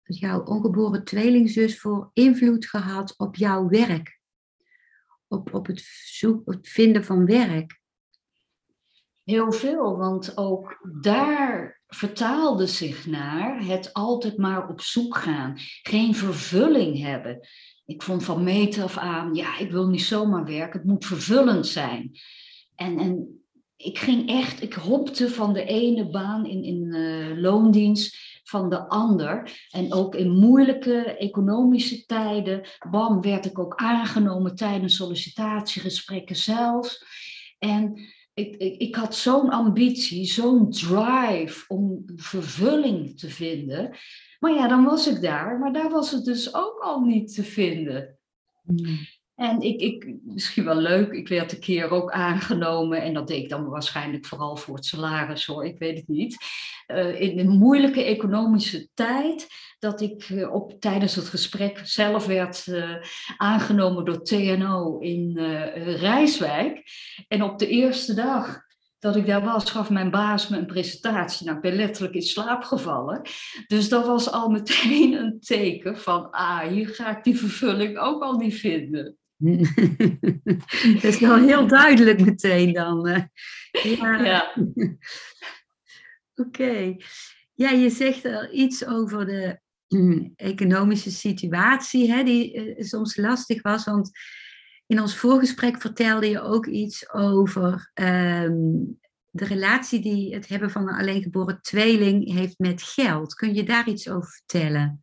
jouw 0.03 0.43
ongeboren 0.43 1.03
tweelingzus 1.03 1.79
voor 1.79 2.09
invloed 2.13 2.65
gehad 2.65 3.13
op 3.17 3.35
jouw 3.35 3.67
werk? 3.67 4.19
Op, 5.27 5.53
op 5.53 5.67
het, 5.67 5.81
zoek, 6.05 6.51
het 6.51 6.67
vinden 6.67 7.05
van 7.05 7.25
werk? 7.25 7.81
Heel 9.23 9.51
veel, 9.51 9.97
want 9.97 10.37
ook 10.37 10.89
daar 11.01 11.81
vertaalde 11.87 12.67
zich 12.67 13.05
naar 13.05 13.65
het 13.65 13.93
altijd 13.93 14.37
maar 14.37 14.69
op 14.69 14.81
zoek 14.81 15.17
gaan, 15.17 15.53
geen 15.81 16.15
vervulling 16.15 16.99
hebben. 16.99 17.47
Ik 17.85 18.03
vond 18.03 18.23
van 18.23 18.43
meet 18.43 18.79
af 18.79 18.97
aan, 18.97 19.33
ja, 19.35 19.57
ik 19.57 19.71
wil 19.71 19.87
niet 19.87 20.01
zomaar 20.01 20.45
werken, 20.45 20.79
het 20.79 20.89
moet 20.89 21.05
vervullend 21.05 21.67
zijn. 21.67 22.11
En, 22.75 22.99
en 22.99 23.42
ik 23.83 23.97
ging 23.97 24.29
echt, 24.29 24.61
ik 24.61 24.73
hopte 24.73 25.29
van 25.29 25.53
de 25.53 25.63
ene 25.63 26.09
baan 26.09 26.45
in, 26.45 26.63
in 26.63 26.83
uh, 26.95 27.41
loondienst 27.41 28.17
van 28.43 28.69
de 28.69 28.87
ander. 28.87 29.65
En 29.69 29.93
ook 29.93 30.15
in 30.15 30.37
moeilijke 30.37 31.17
economische 31.17 32.05
tijden, 32.05 32.67
bam, 32.89 33.21
werd 33.21 33.45
ik 33.45 33.59
ook 33.59 33.75
aangenomen 33.75 34.55
tijdens 34.55 34.95
sollicitatiegesprekken 34.95 36.35
zelfs. 36.35 37.05
En 37.59 37.99
ik, 38.33 38.55
ik, 38.55 38.79
ik 38.79 38.95
had 38.95 39.15
zo'n 39.15 39.49
ambitie, 39.49 40.25
zo'n 40.25 40.71
drive 40.71 41.65
om 41.67 42.03
vervulling 42.15 43.19
te 43.19 43.29
vinden. 43.29 43.95
Maar 44.39 44.53
ja, 44.53 44.67
dan 44.67 44.83
was 44.83 45.07
ik 45.07 45.21
daar, 45.21 45.59
maar 45.59 45.73
daar 45.73 45.89
was 45.89 46.11
het 46.11 46.25
dus 46.25 46.53
ook 46.53 46.79
al 46.79 47.01
niet 47.01 47.33
te 47.33 47.43
vinden. 47.43 48.17
Hmm. 48.65 48.99
En 49.35 49.61
ik, 49.61 49.81
ik, 49.81 50.15
misschien 50.23 50.63
wel 50.63 50.75
leuk, 50.75 51.11
ik 51.11 51.27
werd 51.27 51.51
een 51.51 51.59
keer 51.59 51.89
ook 51.89 52.11
aangenomen 52.11 53.01
en 53.01 53.13
dat 53.13 53.27
deed 53.27 53.43
ik 53.43 53.49
dan 53.49 53.69
waarschijnlijk 53.69 54.25
vooral 54.25 54.55
voor 54.55 54.75
het 54.75 54.85
salaris 54.85 55.45
hoor, 55.45 55.65
ik 55.65 55.77
weet 55.79 55.97
het 55.97 56.07
niet. 56.07 56.37
Uh, 56.87 57.21
in 57.21 57.39
een 57.39 57.57
moeilijke 57.57 58.03
economische 58.03 58.89
tijd, 58.93 59.47
dat 59.79 60.01
ik 60.01 60.29
uh, 60.29 60.53
op, 60.53 60.79
tijdens 60.79 61.15
het 61.15 61.27
gesprek 61.27 61.81
zelf 61.83 62.25
werd 62.25 62.67
uh, 62.67 62.95
aangenomen 63.37 64.05
door 64.05 64.23
TNO 64.23 64.99
in 64.99 65.37
Rijswijk. 65.75 66.83
En 67.27 67.43
op 67.43 67.59
de 67.59 67.67
eerste 67.67 68.13
dag 68.13 68.61
dat 69.03 69.15
ik 69.15 69.25
daar 69.25 69.43
was, 69.43 69.71
gaf 69.71 69.89
mijn 69.89 70.11
baas 70.11 70.47
me 70.47 70.57
een 70.57 70.65
presentatie. 70.65 71.45
Nou, 71.45 71.57
ik 71.57 71.63
ben 71.63 71.75
letterlijk 71.75 72.13
in 72.13 72.21
slaap 72.21 72.63
gevallen. 72.63 73.21
Dus 73.67 73.89
dat 73.89 74.05
was 74.05 74.31
al 74.31 74.49
meteen 74.49 75.13
een 75.13 75.39
teken 75.39 75.97
van, 75.97 76.31
ah, 76.31 76.59
hier 76.59 76.87
ga 76.87 77.17
ik 77.17 77.23
die 77.23 77.37
vervulling 77.37 77.97
ook 77.97 78.23
al 78.23 78.37
niet 78.37 78.55
vinden. 78.55 79.17
dat 80.93 81.03
is 81.03 81.19
wel 81.19 81.37
heel 81.37 81.67
duidelijk 81.67 82.25
meteen 82.25 82.73
dan. 82.73 83.07
Eh. 83.07 83.23
ja. 83.97 84.23
ja. 84.23 84.53
Oké. 86.35 86.95
Ja, 87.53 87.69
je 87.69 87.89
zegt 87.89 88.25
er 88.25 88.51
iets 88.51 88.85
over 88.85 89.25
de 89.25 89.59
mm, 89.87 90.33
economische 90.35 91.11
situatie, 91.11 92.11
hè, 92.11 92.23
die 92.23 92.55
uh, 92.55 92.83
soms 92.85 93.17
lastig 93.17 93.61
was. 93.61 93.85
Want 93.85 94.11
in 94.87 95.01
ons 95.01 95.15
voorgesprek 95.17 95.81
vertelde 95.81 96.29
je 96.29 96.41
ook 96.41 96.65
iets 96.65 97.13
over 97.13 97.91
ehm, 97.93 98.71
de 99.29 99.45
relatie 99.45 99.99
die 99.99 100.33
het 100.33 100.47
hebben 100.47 100.71
van 100.71 100.87
een 100.87 100.95
alleengeboren 100.95 101.61
tweeling 101.61 102.33
heeft 102.33 102.59
met 102.59 102.83
geld. 102.83 103.33
Kun 103.33 103.53
je 103.53 103.63
daar 103.63 103.87
iets 103.87 104.09
over 104.09 104.29
vertellen? 104.29 105.01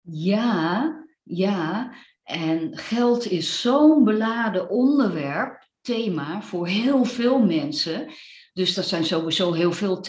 Ja, 0.00 1.04
ja. 1.22 1.94
En 2.32 2.78
geld 2.78 3.30
is 3.30 3.60
zo'n 3.60 4.04
beladen 4.04 4.70
onderwerp, 4.70 5.68
thema 5.80 6.42
voor 6.42 6.66
heel 6.66 7.04
veel 7.04 7.38
mensen. 7.38 8.08
Dus 8.52 8.74
daar 8.74 8.84
zijn 8.84 9.04
sowieso 9.04 9.52
heel 9.52 9.72
veel 9.72 10.00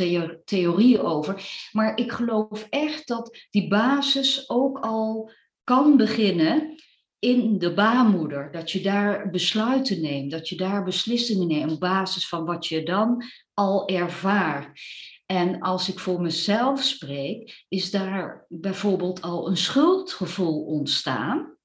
theorieën 0.45 0.99
over. 0.99 1.49
Maar 1.71 1.97
ik 1.97 2.11
geloof 2.11 2.67
echt 2.69 3.07
dat 3.07 3.37
die 3.49 3.67
basis 3.67 4.49
ook 4.49 4.79
al 4.79 5.31
kan 5.63 5.97
beginnen 5.97 6.75
in 7.19 7.57
de 7.57 7.73
baarmoeder. 7.73 8.51
Dat 8.51 8.71
je 8.71 8.81
daar 8.81 9.29
besluiten 9.29 10.01
neemt, 10.01 10.31
dat 10.31 10.49
je 10.49 10.55
daar 10.55 10.83
beslissingen 10.83 11.47
neemt 11.47 11.71
op 11.71 11.79
basis 11.79 12.27
van 12.27 12.45
wat 12.45 12.67
je 12.67 12.83
dan 12.83 13.23
al 13.53 13.87
ervaart. 13.87 14.81
En 15.25 15.61
als 15.61 15.89
ik 15.89 15.99
voor 15.99 16.21
mezelf 16.21 16.83
spreek, 16.83 17.65
is 17.67 17.91
daar 17.91 18.45
bijvoorbeeld 18.49 19.21
al 19.21 19.47
een 19.47 19.57
schuldgevoel 19.57 20.65
ontstaan. 20.65 21.57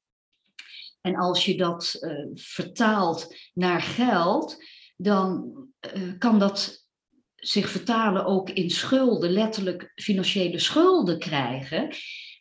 En 1.08 1.16
als 1.16 1.44
je 1.44 1.56
dat 1.56 1.96
uh, 2.00 2.26
vertaalt 2.34 3.34
naar 3.54 3.82
geld, 3.82 4.64
dan 4.96 5.52
uh, 5.96 6.12
kan 6.18 6.38
dat 6.38 6.86
zich 7.34 7.68
vertalen 7.68 8.24
ook 8.24 8.50
in 8.50 8.70
schulden, 8.70 9.30
letterlijk 9.30 9.92
financiële 9.94 10.58
schulden 10.58 11.18
krijgen, 11.18 11.88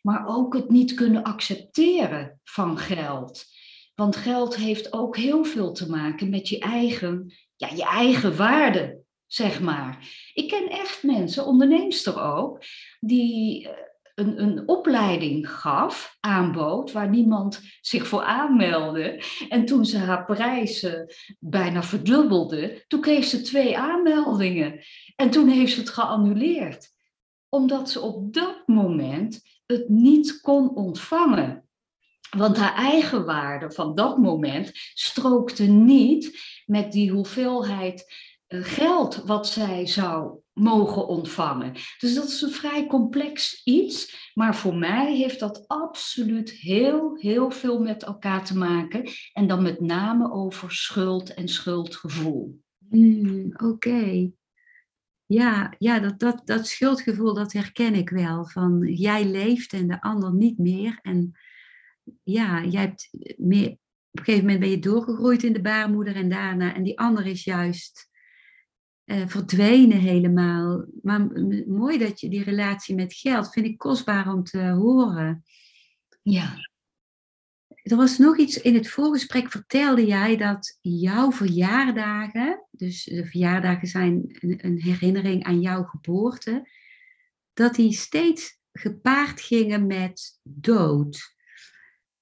maar 0.02 0.26
ook 0.26 0.54
het 0.54 0.70
niet 0.70 0.94
kunnen 0.94 1.22
accepteren 1.22 2.40
van 2.44 2.78
geld. 2.78 3.44
Want 3.94 4.16
geld 4.16 4.56
heeft 4.56 4.92
ook 4.92 5.16
heel 5.16 5.44
veel 5.44 5.72
te 5.72 5.90
maken 5.90 6.30
met 6.30 6.48
je 6.48 6.58
eigen, 6.58 7.34
ja, 7.56 7.68
je 7.74 7.84
eigen 7.84 8.36
waarde, 8.36 9.00
zeg 9.26 9.60
maar. 9.60 10.08
Ik 10.34 10.48
ken 10.48 10.68
echt 10.68 11.02
mensen, 11.02 11.46
onderneemster 11.46 12.22
ook, 12.22 12.62
die 13.00 13.68
eh, 13.68 13.74
een, 14.18 14.42
een 14.42 14.68
opleiding 14.68 15.50
gaf, 15.50 16.16
aanbood, 16.20 16.92
waar 16.92 17.08
niemand 17.08 17.60
zich 17.80 18.06
voor 18.06 18.22
aanmeldde. 18.22 19.22
En 19.48 19.64
toen 19.64 19.84
ze 19.84 19.98
haar 19.98 20.24
prijzen 20.24 21.12
bijna 21.38 21.82
verdubbelde, 21.82 22.84
toen 22.86 23.00
kreeg 23.00 23.24
ze 23.24 23.40
twee 23.40 23.78
aanmeldingen. 23.78 24.80
En 25.16 25.30
toen 25.30 25.48
heeft 25.48 25.72
ze 25.72 25.80
het 25.80 25.90
geannuleerd. 25.90 26.88
Omdat 27.48 27.90
ze 27.90 28.00
op 28.00 28.32
dat 28.32 28.62
moment 28.66 29.40
het 29.66 29.88
niet 29.88 30.40
kon 30.40 30.76
ontvangen. 30.76 31.68
Want 32.36 32.56
haar 32.56 32.74
eigen 32.74 33.24
waarde 33.24 33.70
van 33.70 33.94
dat 33.94 34.18
moment 34.18 34.70
strookte 34.94 35.64
niet 35.64 36.38
met 36.66 36.92
die 36.92 37.10
hoeveelheid 37.10 38.12
geld 38.48 39.22
wat 39.24 39.48
zij 39.48 39.86
zou 39.86 40.38
mogen 40.52 41.06
ontvangen. 41.06 41.72
Dus 41.98 42.14
dat 42.14 42.28
is 42.28 42.42
een 42.42 42.50
vrij 42.50 42.86
complex 42.86 43.62
iets, 43.64 44.30
maar 44.34 44.56
voor 44.56 44.76
mij 44.76 45.16
heeft 45.16 45.40
dat 45.40 45.68
absoluut 45.68 46.50
heel, 46.50 47.16
heel 47.16 47.50
veel 47.50 47.80
met 47.80 48.02
elkaar 48.02 48.44
te 48.44 48.56
maken. 48.56 49.10
En 49.32 49.46
dan 49.46 49.62
met 49.62 49.80
name 49.80 50.32
over 50.32 50.72
schuld 50.72 51.34
en 51.34 51.48
schuldgevoel. 51.48 52.60
Hmm, 52.88 53.52
oké. 53.56 54.30
Ja, 55.26 55.74
ja 55.78 55.98
dat, 55.98 56.18
dat, 56.18 56.42
dat 56.44 56.66
schuldgevoel, 56.66 57.34
dat 57.34 57.52
herken 57.52 57.94
ik 57.94 58.10
wel. 58.10 58.46
Van 58.46 58.86
jij 58.86 59.24
leeft 59.24 59.72
en 59.72 59.88
de 59.88 60.00
ander 60.00 60.34
niet 60.34 60.58
meer. 60.58 60.98
En 61.02 61.32
ja, 62.22 62.64
jij 62.64 62.80
hebt 62.80 63.10
meer, 63.36 63.70
op 64.10 64.18
een 64.18 64.24
gegeven 64.24 64.44
moment 64.44 64.60
ben 64.60 64.70
je 64.70 64.78
doorgegroeid 64.78 65.42
in 65.42 65.52
de 65.52 65.60
baarmoeder 65.60 66.14
en 66.14 66.28
daarna, 66.28 66.74
en 66.74 66.82
die 66.82 66.98
andere 66.98 67.30
is 67.30 67.44
juist 67.44 68.07
uh, 69.08 69.26
verdwenen 69.26 69.98
helemaal. 69.98 70.84
Maar 71.02 71.26
mooi 71.66 71.98
dat 71.98 72.20
je 72.20 72.28
die 72.28 72.42
relatie 72.42 72.94
met 72.94 73.14
geld, 73.14 73.52
vind 73.52 73.66
ik 73.66 73.78
kostbaar 73.78 74.32
om 74.32 74.44
te 74.44 74.58
horen. 74.58 75.44
Ja. 76.22 76.66
Er 77.82 77.96
was 77.96 78.18
nog 78.18 78.38
iets 78.38 78.60
in 78.60 78.74
het 78.74 78.88
voorgesprek, 78.88 79.50
vertelde 79.50 80.06
jij 80.06 80.36
dat 80.36 80.78
jouw 80.80 81.32
verjaardagen, 81.32 82.66
dus 82.70 83.04
de 83.04 83.26
verjaardagen 83.26 83.88
zijn 83.88 84.36
een, 84.40 84.58
een 84.64 84.80
herinnering 84.82 85.44
aan 85.44 85.60
jouw 85.60 85.82
geboorte, 85.82 86.68
dat 87.52 87.74
die 87.74 87.92
steeds 87.92 88.58
gepaard 88.72 89.40
gingen 89.40 89.86
met 89.86 90.40
dood. 90.42 91.36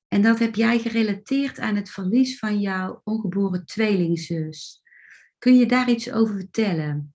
En 0.08 0.22
dat 0.22 0.38
heb 0.38 0.54
jij 0.54 0.78
gerelateerd 0.78 1.58
aan 1.58 1.76
het 1.76 1.90
verlies 1.90 2.38
van 2.38 2.60
jouw 2.60 3.00
ongeboren 3.04 3.64
tweelingzus. 3.64 4.84
Kun 5.38 5.56
je 5.56 5.66
daar 5.66 5.90
iets 5.90 6.12
over 6.12 6.34
vertellen? 6.34 7.14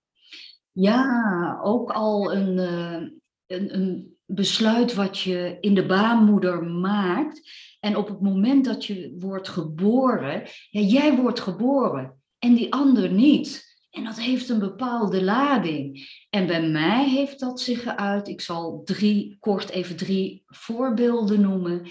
Ja, 0.72 1.58
ook 1.62 1.90
al 1.90 2.34
een, 2.34 2.58
eh, 2.58 3.08
een, 3.46 3.74
een 3.74 4.16
besluit 4.26 4.94
wat 4.94 5.18
je 5.18 5.56
in 5.60 5.74
de 5.74 5.86
baarmoeder 5.86 6.64
maakt. 6.64 7.50
En 7.80 7.96
op 7.96 8.08
het 8.08 8.20
moment 8.20 8.64
dat 8.64 8.84
je 8.84 9.16
wordt 9.18 9.48
geboren, 9.48 10.42
ja, 10.70 10.80
jij 10.80 11.16
wordt 11.16 11.40
geboren 11.40 12.22
en 12.38 12.54
die 12.54 12.72
ander 12.72 13.10
niet. 13.10 13.70
En 13.90 14.04
dat 14.04 14.20
heeft 14.20 14.48
een 14.48 14.58
bepaalde 14.58 15.22
lading. 15.22 16.08
En 16.30 16.46
bij 16.46 16.68
mij 16.68 17.08
heeft 17.08 17.40
dat 17.40 17.60
zich 17.60 17.82
geuit. 17.82 18.28
Ik 18.28 18.40
zal 18.40 18.82
drie, 18.84 19.36
kort 19.40 19.70
even 19.70 19.96
drie 19.96 20.42
voorbeelden 20.46 21.40
noemen. 21.40 21.88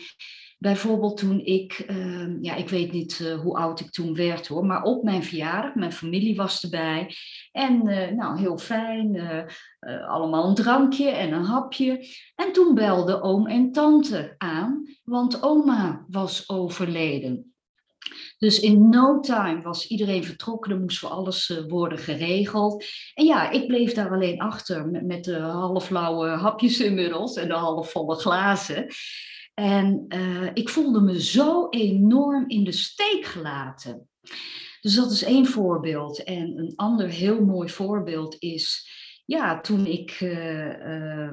Bijvoorbeeld 0.62 1.18
toen 1.18 1.40
ik, 1.46 1.84
ehm, 1.88 2.38
ja, 2.42 2.56
ik 2.56 2.70
weet 2.70 2.92
niet 2.92 3.20
eh, 3.20 3.40
hoe 3.40 3.58
oud 3.58 3.80
ik 3.80 3.92
toen 3.92 4.16
werd 4.16 4.48
hoor, 4.48 4.66
maar 4.66 4.84
op 4.84 5.04
mijn 5.04 5.24
verjaardag, 5.24 5.76
mijn 5.76 5.92
familie 5.92 6.36
was 6.36 6.64
erbij. 6.64 7.16
En 7.52 7.88
uh, 7.88 8.10
nou, 8.10 8.40
heel 8.40 8.58
fijn, 8.58 9.16
uh, 9.16 10.10
allemaal 10.10 10.48
een 10.48 10.56
drankje 10.56 11.10
en 11.10 11.34
een 11.34 11.44
hapje. 11.44 12.08
En 12.36 12.52
toen 12.52 12.76
belde 12.76 13.22
oom 13.22 13.48
en 13.48 13.72
tante 13.72 14.36
aan, 14.38 14.88
want 15.04 15.44
oma 15.44 16.06
was 16.08 16.50
overleden. 16.50 17.54
Dus 18.38 18.60
in 18.60 18.90
no 18.90 19.20
time 19.20 19.62
was 19.62 19.88
iedereen 19.88 20.24
vertrokken, 20.24 20.72
er 20.72 20.80
moest 20.80 21.00
voor 21.00 21.10
alles 21.10 21.62
worden 21.68 21.98
geregeld. 21.98 22.86
En 23.14 23.26
ja, 23.26 23.50
ik 23.50 23.68
bleef 23.68 23.94
daar 23.94 24.12
alleen 24.12 24.40
achter 24.40 24.90
met, 24.90 25.06
met 25.06 25.24
de 25.24 25.40
halflauwe 25.40 26.28
hapjes 26.28 26.80
inmiddels 26.80 27.36
en 27.36 27.48
de 27.48 27.54
halfvolle 27.54 28.16
glazen. 28.16 28.88
En 29.54 30.06
uh, 30.08 30.50
ik 30.54 30.70
voelde 30.70 31.02
me 31.02 31.22
zo 31.22 31.70
enorm 31.70 32.50
in 32.50 32.64
de 32.64 32.72
steek 32.72 33.26
gelaten. 33.26 34.10
Dus 34.82 34.96
dat 34.96 35.12
is 35.12 35.24
één 35.24 35.46
voorbeeld. 35.46 36.24
En 36.24 36.58
een 36.58 36.74
ander 36.76 37.08
heel 37.08 37.46
mooi 37.46 37.70
voorbeeld 37.70 38.36
is, 38.40 38.90
ja, 39.26 39.62
toen 39.62 39.86
ik 39.86 40.20
uh, 40.22 41.30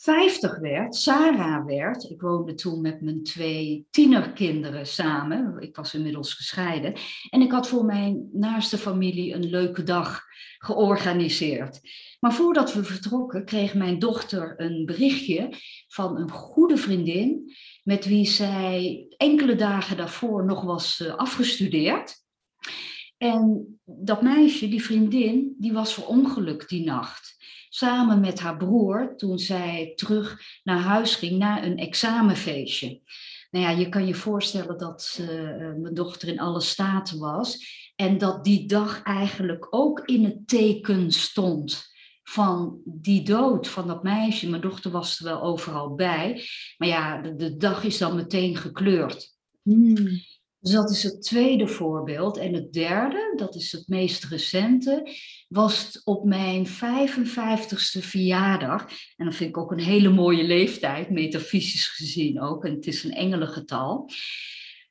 50 0.00 0.58
werd, 0.58 0.94
Sarah 0.94 1.66
werd. 1.66 2.10
Ik 2.10 2.20
woonde 2.20 2.54
toen 2.54 2.80
met 2.80 3.00
mijn 3.00 3.22
twee 3.22 3.86
tienerkinderen 3.90 4.86
samen. 4.86 5.56
Ik 5.58 5.76
was 5.76 5.94
inmiddels 5.94 6.34
gescheiden. 6.34 6.94
En 7.30 7.40
ik 7.40 7.50
had 7.50 7.68
voor 7.68 7.84
mijn 7.84 8.28
naaste 8.32 8.78
familie 8.78 9.34
een 9.34 9.50
leuke 9.50 9.82
dag 9.82 10.22
georganiseerd. 10.58 11.80
Maar 12.20 12.32
voordat 12.32 12.72
we 12.72 12.84
vertrokken, 12.84 13.44
kreeg 13.44 13.74
mijn 13.74 13.98
dochter 13.98 14.54
een 14.56 14.86
berichtje 14.86 15.52
van 15.88 16.16
een 16.16 16.30
goede 16.30 16.76
vriendin. 16.76 17.52
met 17.82 18.06
wie 18.06 18.26
zij 18.26 19.06
enkele 19.16 19.54
dagen 19.54 19.96
daarvoor 19.96 20.44
nog 20.44 20.62
was 20.62 21.00
eh, 21.00 21.14
afgestudeerd. 21.14 22.14
En 23.16 23.66
dat 23.84 24.22
meisje, 24.22 24.68
die 24.68 24.82
vriendin, 24.82 25.54
die 25.58 25.72
was 25.72 25.94
verongelukt 25.94 26.68
die 26.68 26.84
nacht 26.84 27.38
samen 27.72 28.20
met 28.20 28.40
haar 28.40 28.56
broer 28.56 29.16
toen 29.16 29.38
zij 29.38 29.92
terug 29.94 30.40
naar 30.62 30.78
huis 30.78 31.14
ging 31.14 31.38
na 31.38 31.64
een 31.64 31.78
examenfeestje. 31.78 33.00
Nou 33.50 33.64
ja, 33.64 33.70
je 33.70 33.88
kan 33.88 34.06
je 34.06 34.14
voorstellen 34.14 34.78
dat 34.78 35.18
uh, 35.20 35.28
mijn 35.58 35.94
dochter 35.94 36.28
in 36.28 36.40
alle 36.40 36.60
staten 36.60 37.18
was 37.18 37.58
en 37.96 38.18
dat 38.18 38.44
die 38.44 38.66
dag 38.66 39.02
eigenlijk 39.02 39.66
ook 39.70 40.00
in 40.00 40.24
het 40.24 40.48
teken 40.48 41.10
stond 41.12 41.88
van 42.22 42.80
die 42.84 43.22
dood 43.22 43.68
van 43.68 43.86
dat 43.86 44.02
meisje. 44.02 44.48
Mijn 44.48 44.62
dochter 44.62 44.90
was 44.90 45.18
er 45.18 45.24
wel 45.24 45.42
overal 45.42 45.94
bij, 45.94 46.44
maar 46.76 46.88
ja, 46.88 47.22
de, 47.22 47.36
de 47.36 47.56
dag 47.56 47.84
is 47.84 47.98
dan 47.98 48.16
meteen 48.16 48.56
gekleurd. 48.56 49.38
Hmm. 49.62 50.20
Dus 50.60 50.72
dat 50.72 50.90
is 50.90 51.02
het 51.02 51.22
tweede 51.22 51.66
voorbeeld. 51.66 52.36
En 52.36 52.54
het 52.54 52.72
derde, 52.72 53.32
dat 53.36 53.54
is 53.54 53.72
het 53.72 53.88
meest 53.88 54.24
recente, 54.24 55.16
was 55.48 56.02
op 56.04 56.24
mijn 56.24 56.66
55ste 56.66 58.00
verjaardag. 58.00 58.88
En 59.16 59.24
dat 59.24 59.34
vind 59.34 59.50
ik 59.50 59.56
ook 59.56 59.72
een 59.72 59.80
hele 59.80 60.10
mooie 60.10 60.44
leeftijd, 60.44 61.10
metafysisch 61.10 61.88
gezien 61.88 62.40
ook. 62.40 62.64
En 62.64 62.74
het 62.74 62.86
is 62.86 63.04
een 63.04 63.12
engelengetal. 63.12 64.10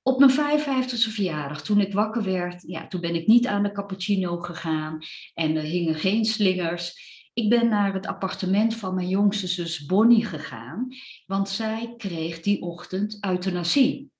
Op 0.01 0.19
mijn 0.19 0.31
55ste 0.31 1.11
verjaardag, 1.13 1.61
toen 1.61 1.79
ik 1.79 1.93
wakker 1.93 2.23
werd, 2.23 2.63
ja, 2.67 2.87
toen 2.87 3.01
ben 3.01 3.15
ik 3.15 3.27
niet 3.27 3.47
aan 3.47 3.63
de 3.63 3.71
cappuccino 3.71 4.37
gegaan 4.37 4.97
en 5.33 5.55
er 5.55 5.63
hingen 5.63 5.95
geen 5.95 6.25
slingers. 6.25 7.07
Ik 7.33 7.49
ben 7.49 7.69
naar 7.69 7.93
het 7.93 8.07
appartement 8.07 8.75
van 8.75 8.95
mijn 8.95 9.07
jongste 9.07 9.47
zus 9.47 9.85
Bonnie 9.85 10.25
gegaan, 10.25 10.87
want 11.25 11.49
zij 11.49 11.93
kreeg 11.97 12.39
die 12.39 12.61
ochtend 12.61 13.17
euthanasie. 13.25 14.11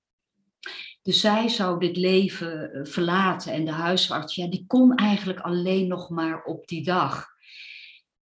Dus 1.02 1.20
zij 1.20 1.48
zou 1.48 1.80
dit 1.80 1.96
leven 1.96 2.72
eh, 2.72 2.84
verlaten 2.84 3.52
en 3.52 3.64
de 3.64 3.70
huisarts, 3.70 4.34
ja, 4.34 4.46
die 4.46 4.64
kon 4.66 4.94
eigenlijk 4.94 5.40
alleen 5.40 5.86
nog 5.86 6.10
maar 6.10 6.42
op 6.44 6.66
die 6.66 6.84
dag. 6.84 7.26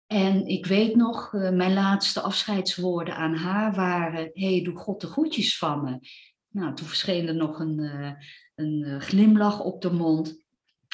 En 0.07 0.47
ik 0.47 0.67
weet 0.67 0.97
nog, 0.97 1.35
eh, 1.35 1.51
mijn 1.51 1.73
laatste 1.73 2.21
afscheidswoorden 2.21 3.17
aan 3.17 3.35
haar 3.35 3.75
waren: 3.75 4.31
hey, 4.33 4.63
doe 4.63 4.77
God 4.77 5.01
de 5.01 5.07
groetjes 5.07 5.59
van 5.59 5.85
me. 5.85 5.99
Nou, 6.49 6.75
toen 6.75 6.87
verscheen 6.87 7.29
er 7.29 7.35
nog 7.35 7.59
een, 7.59 7.79
eh, 7.79 8.13
een 8.55 9.01
glimlach 9.01 9.61
op 9.61 9.83
de 9.83 9.93
mond. 9.93 10.47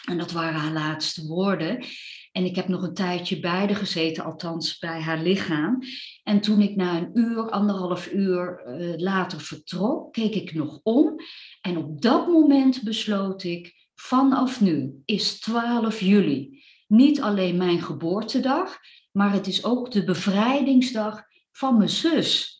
En 0.08 0.18
dat 0.18 0.32
waren 0.32 0.60
haar 0.60 0.72
laatste 0.72 1.26
woorden. 1.26 1.84
En 2.32 2.44
ik 2.44 2.56
heb 2.56 2.68
nog 2.68 2.82
een 2.82 2.94
tijdje 2.94 3.40
bij 3.40 3.50
haar 3.50 3.76
gezeten, 3.76 4.24
althans 4.24 4.78
bij 4.78 5.00
haar 5.00 5.22
lichaam. 5.22 5.78
En 6.22 6.40
toen 6.40 6.60
ik 6.60 6.76
na 6.76 6.96
een 6.96 7.10
uur, 7.14 7.50
anderhalf 7.50 8.12
uur 8.12 8.62
later 8.96 9.40
vertrok, 9.40 10.12
keek 10.12 10.34
ik 10.34 10.54
nog 10.54 10.80
om. 10.82 11.16
En 11.60 11.76
op 11.76 12.02
dat 12.02 12.26
moment 12.26 12.82
besloot 12.82 13.42
ik, 13.42 13.74
vanaf 13.94 14.60
nu 14.60 15.02
is 15.04 15.40
12 15.40 16.00
juli 16.00 16.62
niet 16.86 17.20
alleen 17.20 17.56
mijn 17.56 17.82
geboortedag, 17.82 18.78
maar 19.12 19.32
het 19.32 19.46
is 19.46 19.64
ook 19.64 19.90
de 19.90 20.04
bevrijdingsdag 20.04 21.22
van 21.52 21.76
mijn 21.76 21.88
zus. 21.88 22.52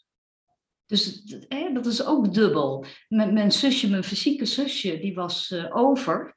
Dus 0.87 1.23
hè, 1.49 1.73
dat 1.73 1.87
is 1.87 2.05
ook 2.05 2.35
dubbel. 2.35 2.85
Mijn, 3.09 3.33
mijn, 3.33 3.53
zusje, 3.53 3.91
mijn 3.91 4.05
fysieke 4.05 4.45
zusje, 4.45 4.99
die 4.99 5.15
was 5.15 5.51
uh, 5.51 5.77
over. 5.77 6.35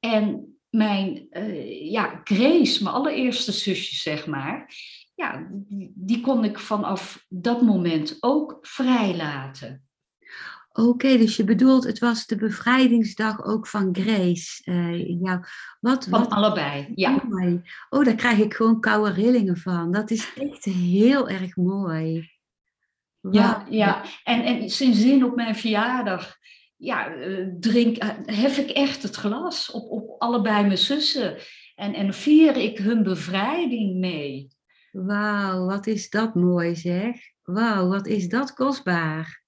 En 0.00 0.56
mijn, 0.70 1.26
uh, 1.30 1.90
ja, 1.90 2.20
Grace, 2.24 2.82
mijn 2.82 2.94
allereerste 2.94 3.52
zusje, 3.52 3.94
zeg 3.94 4.26
maar, 4.26 4.74
ja, 5.14 5.48
die, 5.50 5.92
die 5.94 6.20
kon 6.20 6.44
ik 6.44 6.58
vanaf 6.58 7.24
dat 7.28 7.62
moment 7.62 8.16
ook 8.20 8.58
vrijlaten. 8.60 9.82
Oké, 10.72 11.16
dus 11.16 11.36
je 11.36 11.44
bedoelt, 11.44 11.84
het 11.84 11.98
was 11.98 12.26
de 12.26 12.36
bevrijdingsdag 12.36 13.44
ook 13.44 13.66
van 13.66 13.88
Grace. 13.92 14.62
Uh, 14.64 15.20
jou. 15.20 15.44
Wat, 15.80 16.04
van 16.04 16.20
wat, 16.20 16.30
allebei, 16.30 16.92
ja. 16.94 17.22
Mooi. 17.28 17.62
Oh, 17.88 18.04
daar 18.04 18.14
krijg 18.14 18.38
ik 18.38 18.54
gewoon 18.54 18.80
koude 18.80 19.10
rillingen 19.12 19.56
van. 19.56 19.92
Dat 19.92 20.10
is 20.10 20.32
echt 20.34 20.64
heel 20.64 21.28
erg 21.28 21.56
mooi. 21.56 22.30
Ja, 23.20 23.66
ja. 23.70 24.04
En, 24.24 24.42
en 24.42 24.70
sindsdien 24.70 25.24
op 25.24 25.34
mijn 25.34 25.56
verjaardag 25.56 26.37
ja, 26.78 27.14
eh, 27.14 27.46
drink, 27.60 27.96
eh, 27.96 28.08
hef 28.24 28.58
ik 28.58 28.70
echt 28.70 29.02
het 29.02 29.14
glas 29.14 29.70
op, 29.70 29.90
op 29.90 30.20
allebei 30.20 30.66
mijn 30.66 30.78
zussen. 30.78 31.36
En, 31.74 31.94
en 31.94 32.14
vier 32.14 32.56
ik 32.56 32.78
hun 32.78 33.02
bevrijding 33.02 33.98
mee. 33.98 34.48
Wauw, 34.92 35.66
wat 35.66 35.86
is 35.86 36.10
dat 36.10 36.34
mooi 36.34 36.76
zeg. 36.76 37.16
Wauw, 37.42 37.88
wat 37.88 38.06
is 38.06 38.28
dat 38.28 38.54
kostbaar. 38.54 39.42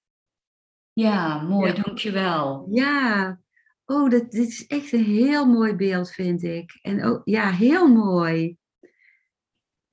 Ja, 0.93 1.41
mooi, 1.41 1.73
ja. 1.73 1.81
dankjewel. 1.81 2.67
Ja, 2.69 3.39
oh, 3.85 4.09
dat, 4.09 4.31
dit 4.31 4.47
is 4.47 4.67
echt 4.67 4.91
een 4.91 5.03
heel 5.03 5.45
mooi 5.45 5.75
beeld, 5.75 6.11
vind 6.11 6.43
ik. 6.43 6.79
En 6.81 7.03
ook, 7.03 7.21
ja, 7.23 7.51
heel 7.51 7.87
mooi. 7.87 8.57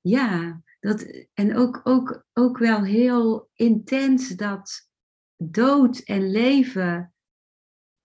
Ja, 0.00 0.62
dat, 0.80 1.26
en 1.34 1.56
ook, 1.56 1.80
ook, 1.84 2.24
ook 2.32 2.58
wel 2.58 2.84
heel 2.84 3.48
intens 3.54 4.28
dat 4.28 4.90
dood 5.36 5.98
en 5.98 6.30
leven 6.30 7.12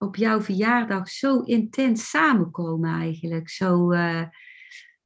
op 0.04 0.16
jouw 0.16 0.40
verjaardag 0.40 1.08
zo 1.08 1.40
intens 1.40 2.10
samenkomen 2.10 3.00
eigenlijk. 3.00 3.50
Zo, 3.50 3.92
uh, 3.92 4.22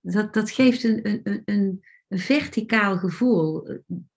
dat, 0.00 0.34
dat 0.34 0.50
geeft 0.50 0.84
een, 0.84 1.08
een, 1.08 1.42
een, 1.44 1.84
een 2.08 2.18
verticaal 2.18 2.96
gevoel. 2.98 3.68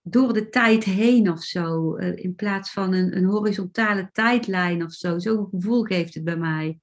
Door 0.02 0.34
de 0.34 0.50
tijd 0.50 0.84
heen 0.84 1.32
of 1.32 1.44
zo. 1.44 1.96
eh, 1.96 2.24
In 2.24 2.36
plaats 2.36 2.72
van 2.72 2.94
een, 2.94 3.18
een 3.18 3.26
horizontale 3.26 4.10
tijdlijn 4.12 4.84
of 4.84 4.92
zo. 4.92 5.20
Zo'n 5.20 5.48
gevoel 5.52 5.84
geeft 5.84 6.14
het 6.14 6.24
bij 6.24 6.38
mij. 6.38 6.80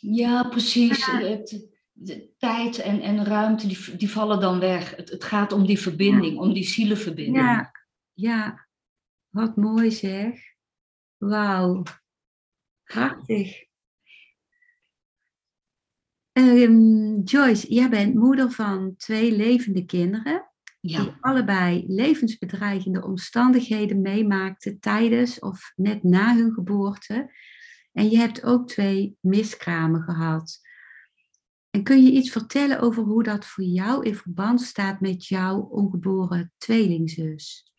Ja, 0.00 0.42
precies. 0.48 1.06
Het, 1.06 1.68
de 1.92 2.30
tijd 2.38 2.78
en, 2.78 3.00
en 3.00 3.24
ruimte 3.24 3.66
die, 3.66 3.96
die 3.96 4.10
vallen 4.10 4.40
dan 4.40 4.58
weg. 4.58 4.96
Het, 4.96 5.10
het 5.10 5.24
gaat 5.24 5.52
om 5.52 5.66
die 5.66 5.78
verbinding, 5.78 6.38
om 6.38 6.52
die 6.52 6.64
zielenverbinding. 6.64 7.36
Ja, 7.36 7.70
ja. 8.12 8.68
Wat 9.28 9.56
mooi 9.56 9.90
zeg. 9.90 10.38
Wauw. 11.16 11.82
Prachtig. 12.90 13.64
Ehm, 16.32 17.20
Joyce, 17.20 17.74
jij 17.74 17.88
bent 17.88 18.14
moeder 18.14 18.50
van 18.50 18.94
twee 18.96 19.36
levende 19.36 19.84
kinderen. 19.84 20.50
Die 20.80 20.90
Ja, 20.90 21.18
allebei 21.20 21.84
levensbedreigende 21.86 23.04
omstandigheden 23.04 24.00
meemaakten 24.00 24.80
tijdens 24.80 25.38
of 25.38 25.72
net 25.76 26.02
na 26.02 26.36
hun 26.36 26.52
geboorte. 26.52 27.34
En 27.92 28.10
je 28.10 28.16
hebt 28.16 28.44
ook 28.44 28.68
twee 28.68 29.16
miskramen 29.20 30.02
gehad. 30.02 30.60
En 31.70 31.82
kun 31.82 32.02
je 32.04 32.12
iets 32.12 32.30
vertellen 32.30 32.80
over 32.80 33.02
hoe 33.02 33.22
dat 33.22 33.46
voor 33.46 33.64
jou 33.64 34.06
in 34.06 34.14
verband 34.14 34.60
staat 34.60 35.00
met 35.00 35.26
jouw 35.26 35.60
ongeboren 35.60 36.52
tweelingzus? 36.58 37.72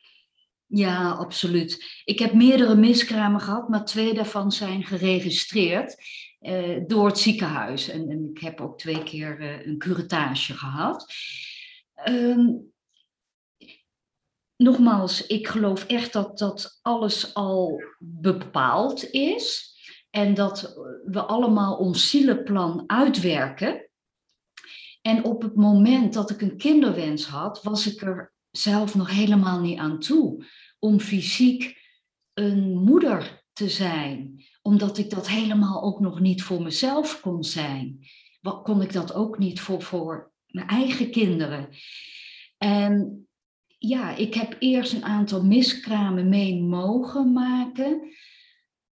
Ja, 0.72 1.12
absoluut. 1.12 2.02
Ik 2.04 2.20
heb 2.20 2.34
meerdere 2.34 2.76
miskramen 2.76 3.42
gehad, 3.42 3.70
maar 3.70 3.86
twee 3.86 4.14
daarvan 4.14 4.52
zijn 4.52 4.84
geregistreerd 4.84 5.96
eh, 6.40 6.80
door 6.88 7.08
het 7.08 7.20
ziekenhuis. 7.20 7.90
En, 7.90 8.10
en 8.10 8.30
ik 8.34 8.42
heb 8.42 8.62
ook 8.62 8.78
twee 8.78 9.04
keer 9.04 9.40
eh, 9.40 9.66
een 9.66 9.78
curettage 9.78 10.54
gehad. 10.54 11.14
Ehm, 11.94 12.50
nogmaals, 14.56 15.28
ik 15.28 15.48
geloof 15.48 15.86
echt 15.86 16.14
dat 16.14 16.38
dat 16.38 16.80
alles 16.82 17.34
al 17.34 17.82
bepaald 18.00 19.12
is. 19.12 19.70
En 20.10 20.34
dat 20.34 20.76
we 21.06 21.22
allemaal 21.22 21.78
ons 21.78 22.10
zielenplan 22.10 22.84
uitwerken. 22.88 23.90
En 25.02 25.24
op 25.24 25.42
het 25.42 25.56
moment 25.56 26.14
dat 26.14 26.30
ik 26.30 26.42
een 26.42 26.58
kinderwens 26.58 27.26
had, 27.26 27.64
was 27.64 27.94
ik 27.94 28.02
er 28.02 28.34
zelf 28.52 28.96
nog 28.96 29.10
helemaal 29.10 29.60
niet 29.62 29.78
aan 29.78 30.00
toe 30.00 30.46
om 30.80 31.00
fysiek 31.00 31.80
een 32.34 32.78
moeder 32.78 33.44
te 33.54 33.70
zijn. 33.70 34.44
Omdat 34.62 34.98
ik 34.98 35.10
dat 35.10 35.30
helemaal 35.30 35.84
ook 35.84 36.00
nog 36.00 36.20
niet 36.20 36.44
voor 36.44 36.62
mezelf 36.62 37.20
kon 37.20 37.44
zijn. 37.44 38.08
Wat 38.42 38.64
kon 38.64 38.82
ik 38.82 38.94
dat 38.94 39.14
ook 39.14 39.38
niet 39.38 39.62
voor, 39.62 39.82
voor 39.82 40.34
mijn 40.46 40.68
eigen 40.68 41.12
kinderen. 41.12 41.70
En 42.58 43.26
ja, 43.78 44.16
ik 44.16 44.34
heb 44.34 44.56
eerst 44.60 44.94
een 44.94 45.04
aantal 45.06 45.44
miskramen 45.44 46.30
mee 46.30 46.62
mogen 46.62 47.34
maken. 47.34 48.16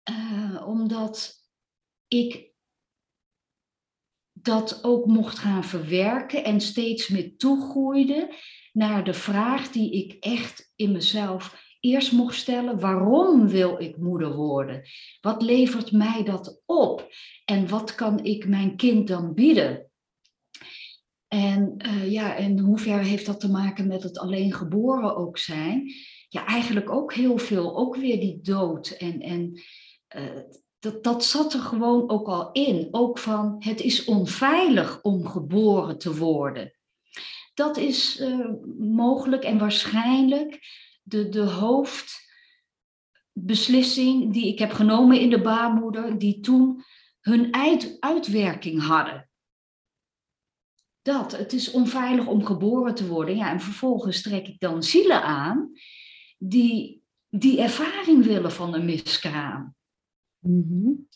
eh, 0.03 0.63
omdat 0.67 1.33
ik 2.07 2.51
dat 4.33 4.83
ook 4.83 5.05
mocht 5.05 5.39
gaan 5.39 5.63
verwerken 5.63 6.43
en 6.43 6.61
steeds 6.61 7.07
meer 7.07 7.37
toegroeide 7.37 8.35
naar 8.73 9.03
de 9.03 9.13
vraag 9.13 9.71
die 9.71 9.91
ik 9.91 10.17
echt 10.19 10.71
in 10.75 10.91
mezelf 10.91 11.61
eerst 11.79 12.11
mocht 12.11 12.35
stellen. 12.35 12.79
Waarom 12.79 13.47
wil 13.47 13.79
ik 13.79 13.97
moeder 13.97 14.35
worden? 14.35 14.83
Wat 15.21 15.41
levert 15.41 15.91
mij 15.91 16.23
dat 16.23 16.61
op? 16.65 17.07
En 17.45 17.67
wat 17.67 17.95
kan 17.95 18.23
ik 18.23 18.47
mijn 18.47 18.75
kind 18.75 19.07
dan 19.07 19.33
bieden? 19.33 19.91
En 21.27 21.75
uh, 21.85 22.11
ja, 22.11 22.35
in 22.35 22.59
hoeverre 22.59 23.03
heeft 23.03 23.25
dat 23.25 23.39
te 23.39 23.51
maken 23.51 23.87
met 23.87 24.03
het 24.03 24.17
alleen 24.17 24.53
geboren 24.53 25.15
ook 25.15 25.37
zijn? 25.37 25.91
Ja, 26.29 26.45
eigenlijk 26.45 26.89
ook 26.89 27.13
heel 27.13 27.37
veel. 27.37 27.77
Ook 27.77 27.95
weer 27.95 28.19
die 28.19 28.41
dood. 28.41 28.89
En, 28.89 29.19
en 29.19 29.61
uh, 30.17 30.41
dat, 30.79 31.03
dat 31.03 31.25
zat 31.25 31.53
er 31.53 31.59
gewoon 31.59 32.09
ook 32.09 32.27
al 32.27 32.51
in. 32.51 32.87
Ook 32.91 33.17
van 33.17 33.55
het 33.59 33.81
is 33.81 34.03
onveilig 34.03 35.01
om 35.01 35.27
geboren 35.27 35.97
te 35.97 36.15
worden. 36.15 36.73
Dat 37.53 37.77
is 37.77 38.19
uh, 38.19 38.49
mogelijk 38.77 39.43
en 39.43 39.57
waarschijnlijk 39.57 40.59
de, 41.03 41.29
de 41.29 41.41
hoofdbeslissing 41.41 44.33
die 44.33 44.47
ik 44.47 44.59
heb 44.59 44.71
genomen 44.71 45.19
in 45.19 45.29
de 45.29 45.41
baarmoeder, 45.41 46.17
die 46.17 46.39
toen 46.39 46.83
hun 47.19 47.53
uit, 47.53 47.97
uitwerking 47.99 48.81
hadden. 48.81 49.29
Dat, 51.01 51.37
het 51.37 51.53
is 51.53 51.71
onveilig 51.71 52.27
om 52.27 52.45
geboren 52.45 52.95
te 52.95 53.07
worden. 53.07 53.35
Ja, 53.35 53.51
en 53.51 53.61
vervolgens 53.61 54.21
trek 54.21 54.47
ik 54.47 54.59
dan 54.59 54.83
zielen 54.83 55.23
aan 55.23 55.71
die 56.37 57.03
die 57.39 57.61
ervaring 57.61 58.25
willen 58.25 58.51
van 58.51 58.73
een 58.73 58.85
miskraam. 58.85 59.75
Mm. 60.39 61.07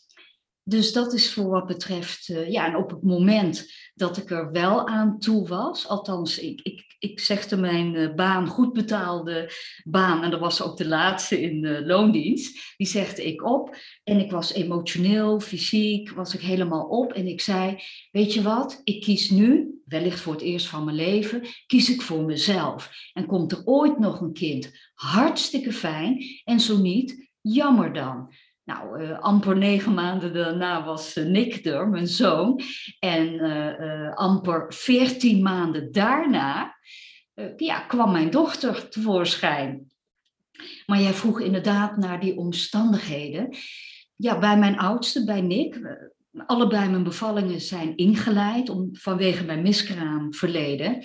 Dus 0.70 0.94
dat 0.94 1.14
is 1.14 1.34
voor 1.34 1.50
wat 1.50 1.66
betreft, 1.66 2.28
uh, 2.28 2.52
ja, 2.52 2.66
en 2.66 2.76
op 2.76 2.90
het 2.90 3.04
moment 3.04 3.72
dat 3.94 4.18
ik 4.18 4.32
er 4.32 4.52
wel 4.52 4.88
aan 4.88 5.20
toe 5.20 5.48
was, 5.48 5.88
althans, 5.88 6.40
ik, 6.40 6.62
ik, 6.62 6.96
ik 7.00 7.20
zegde 7.20 7.58
mijn 7.58 7.94
uh, 7.94 8.14
baan, 8.14 8.48
goed 8.48 8.74
betaalde 8.74 9.52
baan, 9.84 10.24
en 10.24 10.32
dat 10.32 10.40
was 10.40 10.62
ook 10.62 10.78
de 10.78 10.88
laatste 10.88 11.42
in 11.42 11.62
de 11.62 11.86
loondienst, 11.86 12.74
die 12.78 12.88
zegde 12.88 13.26
ik 13.26 13.46
op. 13.46 13.76
En 14.04 14.20
ik 14.20 14.32
was 14.32 14.54
emotioneel, 14.54 15.40
fysiek, 15.40 16.10
was 16.10 16.34
ik 16.34 16.42
helemaal 16.42 16.86
op. 16.88 17.14
En 17.14 17.28
ik 17.28 17.42
zei, 17.42 17.78
weet 18.12 18.34
je 18.34 18.42
wat, 18.42 18.82
ik 18.84 19.02
kies 19.02 19.30
nu, 19.30 19.82
wellicht 19.86 20.20
voor 20.20 20.34
het 20.34 20.42
eerst 20.42 20.68
van 20.68 20.84
mijn 20.84 20.96
leven, 20.96 21.42
kies 21.66 21.90
ik 21.90 22.02
voor 22.02 22.24
mezelf. 22.24 22.92
En 23.14 23.26
komt 23.26 23.52
er 23.52 23.62
ooit 23.66 24.00
nog 24.00 24.22
een 24.22 24.34
kind, 24.34 24.72
hartstikke 24.94 25.74
fijn, 25.74 26.24
en 26.44 26.60
zo 26.60 26.78
niet, 26.78 27.30
jammer 27.42 27.94
dan. 27.94 28.34
Nou, 28.68 29.02
uh, 29.02 29.20
amper 29.20 29.58
negen 29.58 29.94
maanden 29.94 30.34
daarna 30.34 30.84
was 30.84 31.18
uh, 31.18 31.26
Nick 31.26 31.66
er, 31.66 31.88
mijn 31.88 32.08
zoon. 32.08 32.62
En 33.00 33.34
uh, 33.34 34.14
amper 34.14 34.74
veertien 34.74 35.44
maanden 35.44 35.92
daarna 35.92 36.76
ja, 37.58 37.80
kwam 37.80 38.12
mijn 38.12 38.30
dochter 38.30 38.90
tevoorschijn. 38.90 39.92
Maar 40.86 41.02
jij 41.02 41.14
vroeg 41.14 41.40
inderdaad 41.40 41.98
naar 41.98 42.20
die 42.20 42.38
omstandigheden. 42.38 43.56
Ja, 44.16 44.40
bij 44.40 44.58
mijn 44.58 44.78
oudste, 44.78 45.26
bij 45.26 45.42
Nick, 45.42 45.80
allebei 46.46 46.90
mijn 46.90 47.04
bevallingen 47.04 47.62
zijn 47.62 47.96
ingeleid 47.96 48.70
om, 48.70 48.90
vanwege 48.92 49.46
mijn 49.46 49.62
miskraamverleden. 49.62 51.04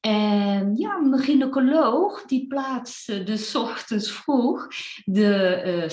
En 0.00 0.76
ja, 0.76 0.98
mijn 0.98 1.22
gynaecoloog 1.22 2.24
die 2.24 2.46
plaatste 2.46 3.22
dus 3.22 3.54
ochtends 3.54 4.12
vroeg 4.12 4.68
de 5.04 5.88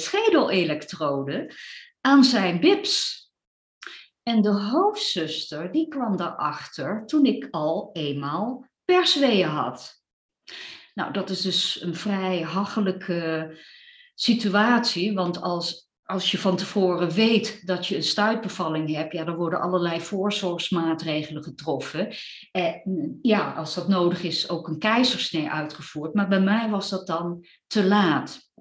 uh, 1.27 1.49
aan 2.01 2.23
zijn 2.23 2.59
bips. 2.59 3.21
En 4.23 4.41
de 4.41 4.49
hoofdzuster 4.49 5.71
die 5.71 5.87
kwam 5.87 6.17
daarachter 6.17 7.05
toen 7.05 7.25
ik 7.25 7.47
al 7.51 7.89
eenmaal 7.93 8.67
persweeën 8.85 9.47
had. 9.47 10.01
Nou, 10.93 11.13
dat 11.13 11.29
is 11.29 11.41
dus 11.41 11.81
een 11.81 11.95
vrij 11.95 12.41
hachelijke 12.41 13.57
situatie, 14.15 15.13
want 15.13 15.41
als 15.41 15.89
als 16.05 16.31
je 16.31 16.37
van 16.37 16.55
tevoren 16.55 17.11
weet 17.11 17.67
dat 17.67 17.87
je 17.87 17.95
een 17.95 18.03
stuitbevalling 18.03 18.95
hebt, 18.95 19.13
ja, 19.13 19.23
dan 19.23 19.35
worden 19.35 19.61
allerlei 19.61 20.01
voorzorgsmaatregelen 20.01 21.43
getroffen. 21.43 22.13
En 22.51 22.81
ja, 23.21 23.53
als 23.53 23.75
dat 23.75 23.87
nodig 23.87 24.23
is, 24.23 24.49
ook 24.49 24.67
een 24.67 24.79
keizersnee 24.79 25.49
uitgevoerd. 25.49 26.13
Maar 26.13 26.27
bij 26.27 26.41
mij 26.41 26.69
was 26.69 26.89
dat 26.89 27.07
dan 27.07 27.45
te 27.67 27.83
laat. 27.83 28.51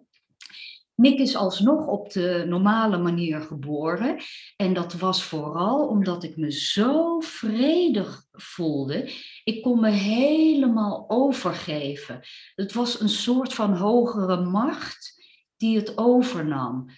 Nick 0.94 1.18
is 1.18 1.36
alsnog 1.36 1.86
op 1.86 2.12
de 2.12 2.44
normale 2.48 2.98
manier 2.98 3.40
geboren. 3.40 4.16
En 4.56 4.74
dat 4.74 4.92
was 4.92 5.24
vooral 5.24 5.86
omdat 5.86 6.24
ik 6.24 6.36
me 6.36 6.52
zo 6.52 7.20
vredig 7.20 8.24
voelde. 8.32 9.10
Ik 9.44 9.62
kon 9.62 9.80
me 9.80 9.90
helemaal 9.90 11.04
overgeven. 11.08 12.20
Het 12.54 12.72
was 12.72 13.00
een 13.00 13.08
soort 13.08 13.54
van 13.54 13.76
hogere 13.76 14.40
macht 14.40 15.22
die 15.56 15.76
het 15.76 15.98
overnam 15.98 16.90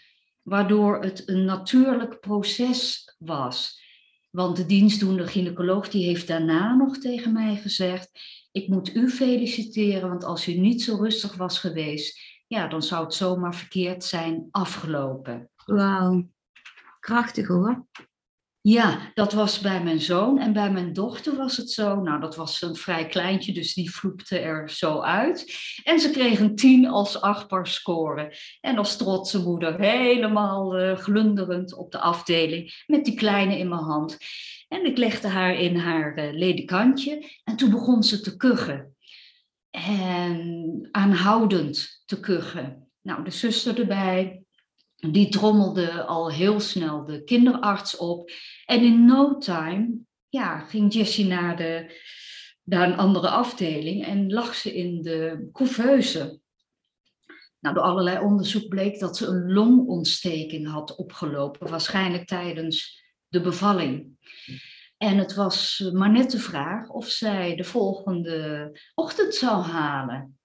waardoor 0.45 1.03
het 1.03 1.29
een 1.29 1.45
natuurlijk 1.45 2.21
proces 2.21 3.05
was. 3.19 3.83
Want 4.31 4.57
de 4.57 4.67
dienstdoende 4.67 5.27
gynaecoloog 5.27 5.89
die 5.89 6.05
heeft 6.05 6.27
daarna 6.27 6.75
nog 6.75 6.99
tegen 6.99 7.33
mij 7.33 7.57
gezegd: 7.57 8.11
Ik 8.53 8.69
moet 8.69 8.95
u 8.95 9.11
feliciteren, 9.11 10.09
want 10.09 10.25
als 10.25 10.49
u 10.49 10.55
niet 10.55 10.83
zo 10.83 10.97
rustig 10.97 11.35
was 11.35 11.59
geweest, 11.59 12.21
ja, 12.47 12.69
dan 12.69 12.83
zou 12.83 13.05
het 13.05 13.15
zomaar 13.15 13.55
verkeerd 13.55 14.05
zijn 14.05 14.49
afgelopen. 14.51 15.51
Wauw, 15.65 16.29
krachtig 17.01 17.47
hoor. 17.47 17.87
Ja, 18.67 19.11
dat 19.15 19.33
was 19.33 19.61
bij 19.61 19.83
mijn 19.83 20.01
zoon. 20.01 20.39
En 20.39 20.53
bij 20.53 20.71
mijn 20.71 20.93
dochter 20.93 21.37
was 21.37 21.57
het 21.57 21.71
zo. 21.71 22.01
Nou, 22.01 22.21
dat 22.21 22.37
was 22.37 22.63
een 22.63 22.77
vrij 22.77 23.07
kleintje, 23.07 23.53
dus 23.53 23.75
die 23.75 23.91
vloepte 23.91 24.39
er 24.39 24.71
zo 24.71 25.01
uit. 25.01 25.57
En 25.83 26.01
ze 26.01 26.11
kreeg 26.11 26.41
een 26.41 26.55
tien 26.55 26.87
als 26.87 27.21
achtbaar 27.21 27.67
score. 27.67 28.37
En 28.61 28.79
als 28.79 28.97
trotse 28.97 29.43
moeder 29.43 29.81
helemaal 29.81 30.81
uh, 30.81 30.97
glunderend 30.97 31.75
op 31.75 31.93
de 31.93 31.99
afdeling 31.99 32.85
met 32.87 33.05
die 33.05 33.15
kleine 33.15 33.59
in 33.59 33.69
mijn 33.69 33.83
hand. 33.83 34.19
En 34.69 34.85
ik 34.85 34.99
legde 34.99 35.29
haar 35.29 35.55
in 35.55 35.77
haar 35.77 36.19
uh, 36.19 36.63
en 37.45 37.57
toen 37.57 37.71
begon 37.71 38.03
ze 38.03 38.21
te 38.21 38.37
kuchen. 38.37 38.97
en 39.71 40.89
aanhoudend 40.91 42.03
te 42.07 42.21
kuchen. 42.21 42.89
Nou, 43.03 43.25
de 43.25 43.31
zuster 43.31 43.81
erbij, 43.81 44.45
die 44.97 45.29
trommelde 45.29 46.05
al 46.05 46.31
heel 46.31 46.61
snel 46.61 47.05
de 47.05 47.25
kinderarts 47.25 47.97
op. 47.97 48.31
En 48.67 48.83
in 48.83 49.05
no 49.05 49.39
time 49.39 50.05
ja, 50.29 50.59
ging 50.59 50.93
Jessie 50.93 51.27
naar, 51.27 51.57
de, 51.57 52.01
naar 52.63 52.89
een 52.89 52.97
andere 52.97 53.29
afdeling 53.29 54.05
en 54.05 54.33
lag 54.33 54.55
ze 54.55 54.75
in 54.75 55.03
de 55.03 55.49
couveuse. 55.53 56.41
Nou, 57.61 57.75
door 57.75 57.85
allerlei 57.85 58.25
onderzoek 58.25 58.69
bleek 58.69 58.99
dat 58.99 59.17
ze 59.17 59.27
een 59.27 59.53
longontsteking 59.53 60.69
had 60.69 60.97
opgelopen, 60.97 61.71
waarschijnlijk 61.71 62.27
tijdens 62.27 63.03
de 63.29 63.41
bevalling. 63.41 64.19
En 64.97 65.19
het 65.19 65.35
was 65.35 65.91
maar 65.93 66.11
net 66.11 66.31
de 66.31 66.39
vraag 66.39 66.89
of 66.89 67.07
zij 67.07 67.57
de 67.57 67.65
volgende 67.65 68.71
ochtend 68.95 69.35
zou 69.35 69.63
halen. 69.63 70.39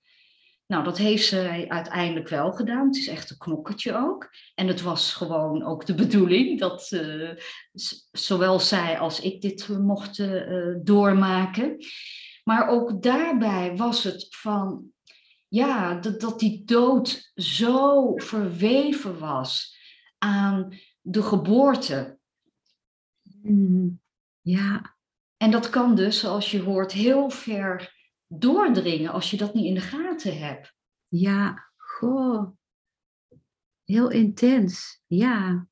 Nou, 0.69 0.83
dat 0.83 0.97
heeft 0.97 1.25
ze 1.25 1.65
uiteindelijk 1.67 2.27
wel 2.27 2.51
gedaan. 2.51 2.85
Het 2.87 2.95
is 2.95 3.07
echt 3.07 3.29
een 3.29 3.37
knokkertje 3.37 3.95
ook. 3.95 4.29
En 4.55 4.67
het 4.67 4.81
was 4.81 5.13
gewoon 5.13 5.63
ook 5.63 5.85
de 5.85 5.93
bedoeling 5.93 6.59
dat 6.59 6.91
uh, 6.91 7.31
zowel 8.11 8.59
zij 8.59 8.99
als 8.99 9.19
ik 9.19 9.41
dit 9.41 9.67
mochten 9.67 10.51
uh, 10.51 10.77
doormaken. 10.83 11.77
Maar 12.43 12.67
ook 12.67 13.01
daarbij 13.03 13.75
was 13.75 14.03
het 14.03 14.27
van, 14.29 14.85
ja, 15.47 15.95
dat, 15.95 16.21
dat 16.21 16.39
die 16.39 16.63
dood 16.65 17.31
zo 17.35 18.13
verweven 18.15 19.19
was 19.19 19.77
aan 20.17 20.77
de 21.01 21.23
geboorte. 21.23 22.19
Mm, 23.41 24.01
ja. 24.41 24.97
En 25.37 25.51
dat 25.51 25.69
kan 25.69 25.95
dus, 25.95 26.19
zoals 26.19 26.51
je 26.51 26.61
hoort, 26.61 26.91
heel 26.91 27.29
ver 27.29 27.97
doordringen 28.29 29.11
als 29.11 29.31
je 29.31 29.37
dat 29.37 29.53
niet 29.53 29.65
in 29.65 29.73
de 29.73 29.81
gaten 29.81 30.39
hebt. 30.39 30.73
Ja, 31.07 31.69
goh. 31.77 32.57
Heel 33.83 34.09
intens, 34.09 35.01
ja. 35.07 35.67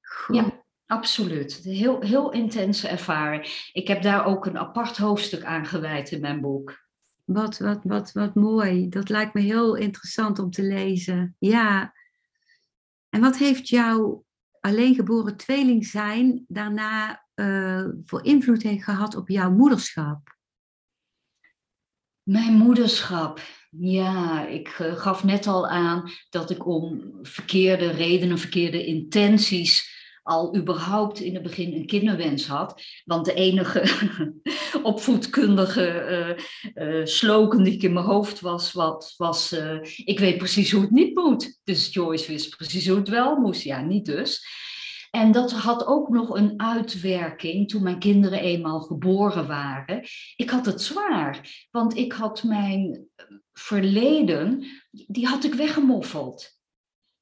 Goh. 0.00 0.36
Ja, 0.36 0.64
absoluut. 0.86 1.54
Heel, 1.54 2.00
heel 2.00 2.32
intense 2.32 2.88
ervaring. 2.88 3.70
Ik 3.72 3.88
heb 3.88 4.02
daar 4.02 4.24
ook 4.24 4.46
een 4.46 4.58
apart 4.58 4.96
hoofdstuk 4.96 5.44
aan 5.44 5.66
gewijd 5.66 6.10
in 6.10 6.20
mijn 6.20 6.40
boek. 6.40 6.80
Wat, 7.24 7.58
wat, 7.58 7.84
wat, 7.84 8.12
wat 8.12 8.34
mooi. 8.34 8.88
Dat 8.88 9.08
lijkt 9.08 9.34
me 9.34 9.40
heel 9.40 9.74
interessant 9.74 10.38
om 10.38 10.50
te 10.50 10.62
lezen. 10.62 11.36
Ja. 11.38 11.94
En 13.08 13.20
wat 13.20 13.36
heeft 13.36 13.68
jouw 13.68 14.24
alleengeboren 14.60 15.36
tweeling 15.36 15.86
zijn 15.86 16.44
daarna 16.48 17.26
uh, 17.34 17.88
voor 18.02 18.24
invloed 18.24 18.62
gehad 18.66 19.16
op 19.16 19.28
jouw 19.28 19.50
moederschap? 19.50 20.40
Mijn 22.22 22.52
moederschap. 22.52 23.40
Ja, 23.70 24.46
ik 24.46 24.78
uh, 24.78 24.96
gaf 24.96 25.24
net 25.24 25.46
al 25.46 25.68
aan 25.68 26.10
dat 26.30 26.50
ik 26.50 26.66
om 26.66 27.18
verkeerde 27.22 27.90
redenen, 27.90 28.38
verkeerde 28.38 28.86
intenties 28.86 30.00
al 30.22 30.56
überhaupt 30.56 31.20
in 31.20 31.34
het 31.34 31.42
begin 31.42 31.72
een 31.72 31.86
kinderwens 31.86 32.46
had. 32.46 32.82
Want 33.04 33.24
de 33.24 33.34
enige 33.34 33.84
opvoedkundige 34.82 36.36
uh, 36.74 37.04
slogan 37.04 37.62
die 37.62 37.72
ik 37.72 37.82
in 37.82 37.92
mijn 37.92 38.06
hoofd 38.06 38.40
was, 38.40 38.72
wat, 38.72 39.14
was 39.16 39.52
ik 40.04 40.18
weet 40.18 40.38
precies 40.38 40.72
hoe 40.72 40.82
het 40.82 40.90
niet 40.90 41.14
moet. 41.14 41.60
Dus 41.64 41.92
Joyce 41.92 42.30
wist 42.30 42.56
precies 42.56 42.88
hoe 42.88 42.98
het 42.98 43.08
wel 43.08 43.36
moest. 43.36 43.62
Ja, 43.62 43.80
niet 43.80 44.04
dus. 44.04 44.46
En 45.16 45.32
dat 45.32 45.52
had 45.52 45.86
ook 45.86 46.08
nog 46.08 46.30
een 46.30 46.60
uitwerking 46.60 47.68
toen 47.68 47.82
mijn 47.82 47.98
kinderen 47.98 48.40
eenmaal 48.40 48.80
geboren 48.80 49.46
waren. 49.46 50.02
Ik 50.36 50.50
had 50.50 50.66
het 50.66 50.82
zwaar, 50.82 51.66
want 51.70 51.96
ik 51.96 52.12
had 52.12 52.42
mijn 52.42 53.06
verleden, 53.52 54.64
die 54.90 55.26
had 55.26 55.44
ik 55.44 55.54
weggemoffeld. 55.54 56.60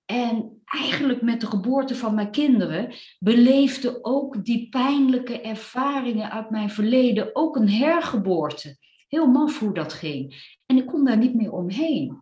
En 0.04 0.62
eigenlijk 0.64 1.22
met 1.22 1.40
de 1.40 1.46
geboorte 1.46 1.94
van 1.94 2.14
mijn 2.14 2.30
kinderen 2.30 2.94
beleefde 3.18 4.04
ook 4.04 4.44
die 4.44 4.68
pijnlijke 4.68 5.40
ervaringen 5.40 6.30
uit 6.30 6.50
mijn 6.50 6.70
verleden 6.70 7.30
ook 7.32 7.56
een 7.56 7.70
hergeboorte. 7.70 8.76
Heel 9.08 9.26
maf 9.26 9.58
hoe 9.58 9.74
dat 9.74 9.92
ging. 9.92 10.54
En 10.66 10.76
ik 10.76 10.86
kon 10.86 11.04
daar 11.04 11.18
niet 11.18 11.34
meer 11.34 11.52
omheen. 11.52 12.19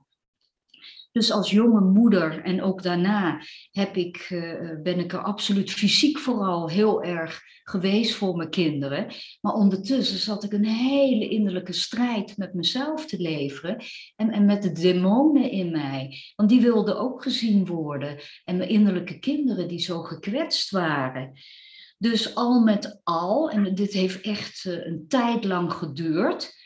Dus 1.12 1.30
als 1.30 1.50
jonge 1.50 1.80
moeder 1.80 2.42
en 2.42 2.62
ook 2.62 2.82
daarna 2.82 3.42
heb 3.70 3.96
ik, 3.96 4.30
uh, 4.30 4.82
ben 4.82 4.98
ik 4.98 5.12
er 5.12 5.22
absoluut 5.22 5.70
fysiek 5.70 6.18
vooral 6.18 6.68
heel 6.68 7.02
erg 7.02 7.42
geweest 7.64 8.14
voor 8.14 8.36
mijn 8.36 8.50
kinderen. 8.50 9.06
Maar 9.40 9.52
ondertussen 9.52 10.18
zat 10.18 10.44
ik 10.44 10.52
een 10.52 10.64
hele 10.64 11.28
innerlijke 11.28 11.72
strijd 11.72 12.36
met 12.36 12.54
mezelf 12.54 13.06
te 13.06 13.20
leveren 13.20 13.82
en, 14.16 14.30
en 14.30 14.44
met 14.44 14.62
de 14.62 14.72
demonen 14.72 15.50
in 15.50 15.70
mij. 15.70 16.16
Want 16.36 16.48
die 16.48 16.60
wilden 16.60 16.98
ook 16.98 17.22
gezien 17.22 17.66
worden. 17.66 18.18
En 18.44 18.56
mijn 18.56 18.68
innerlijke 18.68 19.18
kinderen 19.18 19.68
die 19.68 19.80
zo 19.80 20.02
gekwetst 20.02 20.70
waren. 20.70 21.32
Dus 21.98 22.34
al 22.34 22.60
met 22.60 23.00
al, 23.04 23.50
en 23.50 23.74
dit 23.74 23.92
heeft 23.92 24.20
echt 24.20 24.64
uh, 24.64 24.86
een 24.86 25.04
tijd 25.08 25.44
lang 25.44 25.72
geduurd, 25.72 26.56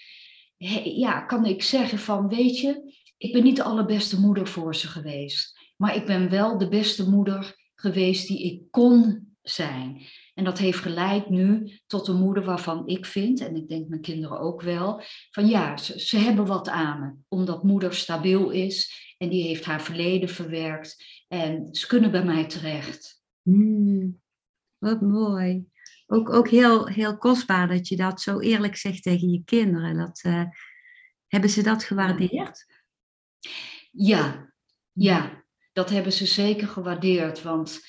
ja, 0.85 1.21
kan 1.21 1.45
ik 1.45 1.63
zeggen 1.63 1.99
van, 1.99 2.29
weet 2.29 2.59
je, 2.59 3.01
ik 3.23 3.33
ben 3.33 3.43
niet 3.43 3.57
de 3.57 3.63
allerbeste 3.63 4.21
moeder 4.21 4.47
voor 4.47 4.75
ze 4.75 4.89
geweest. 4.89 5.59
Maar 5.77 5.97
ik 5.97 6.07
ben 6.07 6.31
wel 6.31 6.59
de 6.59 6.69
beste 6.69 7.11
moeder 7.11 7.71
geweest 7.75 8.29
die 8.29 8.43
ik 8.43 8.71
kon 8.71 9.29
zijn. 9.43 10.03
En 10.35 10.45
dat 10.45 10.59
heeft 10.59 10.79
geleid 10.79 11.29
nu 11.29 11.79
tot 11.87 12.09
een 12.09 12.17
moeder 12.17 12.45
waarvan 12.45 12.87
ik 12.87 13.07
vind, 13.07 13.41
en 13.41 13.57
ik 13.57 13.69
denk 13.69 13.89
mijn 13.89 14.01
kinderen 14.01 14.41
ook 14.41 14.63
wel, 14.63 15.03
van 15.31 15.47
ja, 15.47 15.77
ze, 15.77 16.01
ze 16.01 16.19
hebben 16.19 16.47
wat 16.47 16.69
aan 16.69 17.01
me. 17.01 17.13
Omdat 17.29 17.63
moeder 17.63 17.95
stabiel 17.95 18.51
is 18.51 18.93
en 19.19 19.29
die 19.29 19.43
heeft 19.43 19.65
haar 19.65 19.83
verleden 19.83 20.29
verwerkt. 20.29 21.05
En 21.29 21.69
ze 21.75 21.87
kunnen 21.87 22.11
bij 22.11 22.25
mij 22.25 22.47
terecht. 22.47 23.23
Hmm, 23.43 24.21
wat 24.79 25.01
mooi. 25.01 25.65
Ook, 26.07 26.31
ook 26.31 26.49
heel, 26.49 26.87
heel 26.87 27.19
kostbaar 27.19 27.69
dat 27.69 27.89
je 27.89 27.97
dat 27.97 28.21
zo 28.21 28.41
eerlijk 28.41 28.77
zegt 28.77 29.03
tegen 29.03 29.31
je 29.31 29.43
kinderen. 29.45 29.97
Dat, 29.97 30.23
uh, 30.27 30.45
hebben 31.27 31.51
ze 31.51 31.63
dat 31.63 31.85
gewaardeerd? 31.85 32.72
Ja, 33.91 34.53
ja, 34.93 35.45
dat 35.73 35.91
hebben 35.91 36.13
ze 36.13 36.27
zeker 36.27 36.69
gewaardeerd. 36.69 37.43
Want 37.43 37.81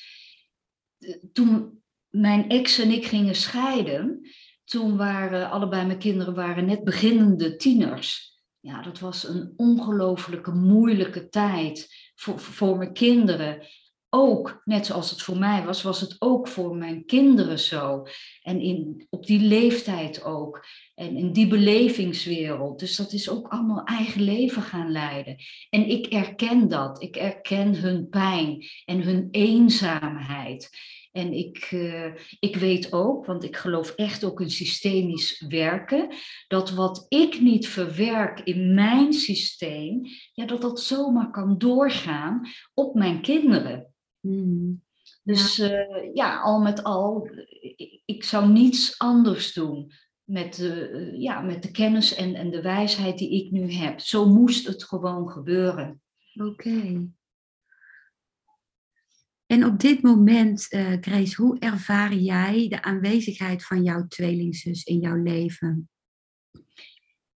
eh, 0.98 1.16
toen 1.34 1.82
mijn 2.10 2.50
ex 2.50 2.80
en 2.80 2.92
ik 2.92 3.06
gingen 3.06 3.36
scheiden, 3.36 4.30
toen 4.64 4.98
waren 4.98 5.50
allebei 5.50 5.86
mijn 5.86 6.00
kinderen 6.00 6.34
waren 6.34 6.66
net 6.66 6.84
beginnende 6.84 7.56
tieners. 7.56 8.32
Ja, 8.60 8.82
dat 8.82 9.00
was 9.00 9.28
een 9.28 9.54
ongelooflijke 9.56 10.52
moeilijke 10.52 11.30
tijd 11.30 11.88
voor, 12.16 12.40
voor 12.40 12.78
mijn 12.78 12.94
kinderen 12.94 13.68
ook, 14.14 14.62
net 14.66 14.86
zoals 14.86 15.10
het 15.10 15.22
voor 15.22 15.38
mij 15.38 15.64
was, 15.66 15.82
was 15.82 16.02
het 16.02 16.16
ook 16.20 16.48
voor 16.48 16.76
mijn 16.76 17.06
kinderen 17.06 17.60
zo. 17.60 18.06
En 18.42 18.62
in, 18.62 19.08
op 19.10 19.26
die 19.26 19.40
leeftijd 19.40 20.24
ook. 20.24 20.66
En 20.96 21.18
in 21.18 21.32
die 21.32 21.48
belevingswereld. 21.48 22.80
Dus 22.80 22.96
dat 22.96 23.14
is 23.14 23.30
ook 23.30 23.48
allemaal 23.48 23.84
eigen 23.84 24.22
leven 24.22 24.62
gaan 24.62 24.92
leiden. 24.92 25.36
En 25.70 25.90
ik 25.90 26.06
erken 26.06 26.68
dat. 26.68 27.02
Ik 27.02 27.16
erken 27.16 27.76
hun 27.76 28.10
pijn 28.10 28.66
en 28.86 29.02
hun 29.02 29.28
eenzaamheid. 29.32 30.70
En 31.12 31.34
ik, 31.34 31.72
uh, 31.72 32.12
ik 32.40 32.56
weet 32.56 32.94
ook, 32.94 33.26
want 33.26 33.44
ik 33.44 33.58
geloof 33.58 33.90
echt 33.90 34.24
ook 34.24 34.42
in 34.42 34.50
systemisch 34.50 35.46
werken, 35.48 36.14
dat 36.48 36.72
wat 36.72 37.06
ik 37.10 37.42
niet 37.42 37.68
verwerk 37.68 38.40
in 38.40 38.74
mijn 38.74 39.14
systeem, 39.14 40.02
ja, 40.34 40.46
dat 40.46 40.62
dat 40.62 40.80
zomaar 40.80 41.32
kan 41.32 41.58
doorgaan 41.58 42.48
op 42.74 42.96
mijn 42.96 43.22
kinderen. 43.22 43.93
Hmm. 44.24 44.84
Dus 45.24 45.56
ja. 45.56 45.88
Uh, 45.88 46.14
ja. 46.14 46.42
al 46.42 46.60
met 46.60 46.84
al, 46.84 47.30
ik, 47.76 48.02
ik, 48.06 48.24
zou 48.24 48.52
niets 48.52 49.00
anders 49.00 49.54
doen 49.54 49.92
met 50.24 50.56
de, 50.56 51.10
ja, 51.18 51.42
met 51.42 51.64
de 51.64 51.72
kennis 51.72 52.16
en, 52.16 52.36
en 52.36 52.52
de 52.52 52.62
wijsheid 52.62 53.18
die 53.18 53.46
ik 53.46 53.52
nu 53.52 53.72
heb. 53.72 54.00
Zo 54.00 54.30
moest 54.30 54.68
het 54.68 54.84
gewoon 54.84 55.30
gebeuren. 55.30 56.02
Oké. 56.34 57.08
En 59.46 59.66
op 59.66 59.80
dit 59.80 60.02
moment, 60.02 60.74
uh, 60.74 60.98
Grace, 61.02 61.42
hoe 61.42 61.60
ervaar 61.60 62.14
jij 62.14 62.68
de 62.68 62.82
aanwezigheid 62.82 63.66
van 63.66 63.84
jouw 63.84 64.08
tweelingzus 64.08 64.84
in 64.84 65.00
jouw 65.00 65.16
leven? 65.16 65.90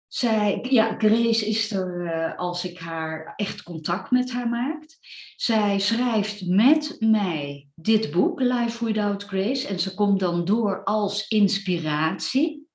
Zij, 0.07 0.65
ja, 0.69 0.95
Grace 0.97 1.45
is 1.45 1.71
er 1.71 2.01
uh, 2.01 2.37
als 2.37 2.65
ik 2.65 2.79
haar 2.79 3.33
echt 3.35 3.63
contact 3.63 4.11
met 4.11 4.31
haar 4.31 4.49
maak. 4.49 4.85
Zij 5.35 5.79
schrijft 5.79 6.47
met 6.47 6.95
mij 6.99 7.67
dit 7.75 8.11
boek, 8.11 8.39
Life 8.39 8.85
Without 8.85 9.23
Grace. 9.23 9.67
En 9.67 9.79
ze 9.79 9.93
komt 9.93 10.19
dan 10.19 10.45
door 10.45 10.83
als 10.83 11.27
inspiratie. 11.27 12.67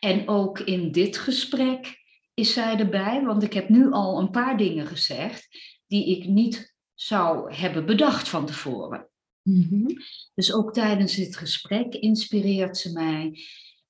En 0.00 0.28
ook 0.28 0.58
in 0.58 0.92
dit 0.92 1.18
gesprek 1.18 1.98
is 2.34 2.52
zij 2.52 2.76
erbij, 2.78 3.24
want 3.24 3.42
ik 3.42 3.52
heb 3.52 3.68
nu 3.68 3.90
al 3.90 4.18
een 4.18 4.30
paar 4.30 4.56
dingen 4.56 4.86
gezegd 4.86 5.48
die 5.86 6.16
ik 6.16 6.28
niet 6.28 6.76
zou 6.94 7.54
hebben 7.54 7.86
bedacht 7.86 8.28
van 8.28 8.46
tevoren. 8.46 9.08
Mm 9.42 9.66
-hmm. 9.68 9.86
Dus 10.34 10.52
ook 10.52 10.72
tijdens 10.72 11.14
dit 11.14 11.36
gesprek 11.36 11.94
inspireert 11.94 12.76
ze 12.76 12.92
mij. 12.92 13.40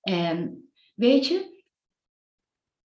En 0.01 0.71
weet 0.95 1.27
je, 1.27 1.58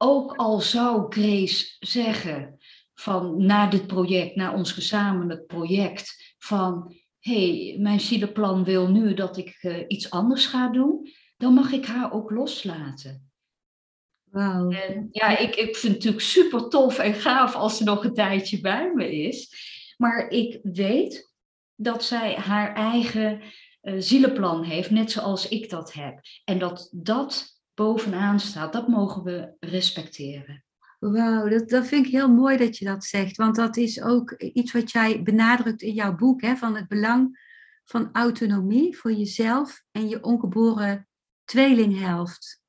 ook 0.04 0.36
al 0.36 0.62
zou 0.62 1.06
Grace 1.10 1.76
zeggen 1.80 2.58
van 2.94 3.46
na 3.46 3.68
dit 3.68 3.88
project, 3.88 4.36
na 4.36 4.54
ons 4.54 4.72
gezamenlijk 4.72 5.46
project, 5.48 6.36
van 6.38 6.96
hé, 7.20 7.68
hey, 7.68 7.80
mijn 7.80 8.00
zielenplan 8.00 8.64
wil 8.64 8.90
nu 8.90 9.14
dat 9.14 9.38
ik 9.38 9.58
uh, 9.62 9.84
iets 9.88 10.10
anders 10.10 10.46
ga 10.46 10.70
doen, 10.70 11.10
dan 11.38 11.54
mag 11.54 11.72
ik 11.72 11.86
haar 11.86 12.12
ook 12.12 12.32
loslaten. 12.32 13.32
En 14.32 15.08
ja, 15.12 15.38
ik, 15.38 15.56
ik 15.56 15.76
vind 15.76 15.94
het 15.94 16.04
natuurlijk 16.04 16.24
super 16.24 16.70
tof 16.70 17.00
en 17.00 17.14
gaaf 17.14 17.56
als 17.56 17.78
ze 17.78 17.84
nog 17.84 18.04
een 18.04 18.14
tijdje 18.14 18.62
bij 18.62 18.92
me 18.94 19.22
is. 19.22 19.56
Maar 19.98 20.28
ik 20.30 20.60
weet 20.64 21.34
dat 21.76 22.04
zij 22.04 22.36
haar 22.36 22.76
eigen 22.76 23.42
uh, 23.82 23.96
zielenplan 23.98 24.64
heeft, 24.64 24.90
net 24.90 25.12
zoals 25.12 25.48
ik 25.48 25.70
dat 25.70 25.94
heb. 25.94 26.20
En 26.44 26.60
dat 26.60 26.90
dat 26.92 27.53
bovenaan 27.74 28.40
staat, 28.40 28.74
dat 28.74 28.88
mogen 28.88 29.24
we 29.24 29.56
respecteren. 29.60 30.64
Wauw, 31.00 31.50
dat, 31.50 31.70
dat 31.70 31.88
vind 31.88 32.06
ik 32.06 32.12
heel 32.12 32.30
mooi 32.30 32.58
dat 32.58 32.78
je 32.78 32.86
dat 32.86 33.04
zegt. 33.04 33.38
Want 33.38 33.56
dat 33.56 33.78
is 33.78 34.02
ook 34.02 34.32
iets 34.32 34.72
wat 34.72 34.92
jij 34.92 35.24
benadrukt 35.24 35.82
in 35.82 35.94
jouw 35.94 36.16
boek, 36.16 36.42
hè, 36.42 36.56
van 36.56 36.76
het 36.76 36.88
belang 36.88 37.42
van 37.84 38.10
autonomie 38.12 38.98
voor 38.98 39.14
jezelf 39.14 39.84
en 39.92 40.10
je 40.10 40.24
ongeboren 40.24 41.08
tweelinghelft. 41.44 42.62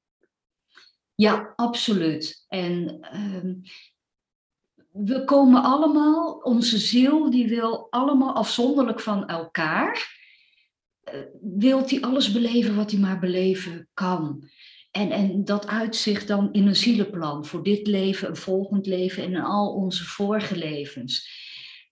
Ja, 1.15 1.53
absoluut. 1.57 2.45
En 2.49 2.99
uh, 3.15 3.55
we 4.91 5.25
komen 5.25 5.63
allemaal, 5.63 6.33
onze 6.33 6.79
ziel 6.79 7.31
die 7.31 7.49
wil 7.49 7.87
allemaal 7.91 8.35
afzonderlijk 8.35 9.01
van 9.01 9.29
elkaar, 9.29 10.21
uh, 11.15 11.21
wilt 11.41 11.89
die 11.89 12.05
alles 12.05 12.33
beleven 12.33 12.77
wat 12.77 12.91
hij 12.91 13.01
maar 13.01 13.19
beleven 13.19 13.89
kan. 13.95 14.49
En, 14.95 15.11
en 15.11 15.45
dat 15.45 15.67
uitzicht 15.67 16.29
dan 16.29 16.53
in 16.53 16.67
een 16.67 16.77
zielenplan 16.77 17.45
voor 17.45 17.63
dit 17.63 17.87
leven, 17.87 18.29
een 18.29 18.37
volgend 18.37 18.87
leven 18.87 19.23
en 19.23 19.37
al 19.37 19.75
onze 19.75 20.05
vorige 20.05 20.57
levens. 20.57 21.29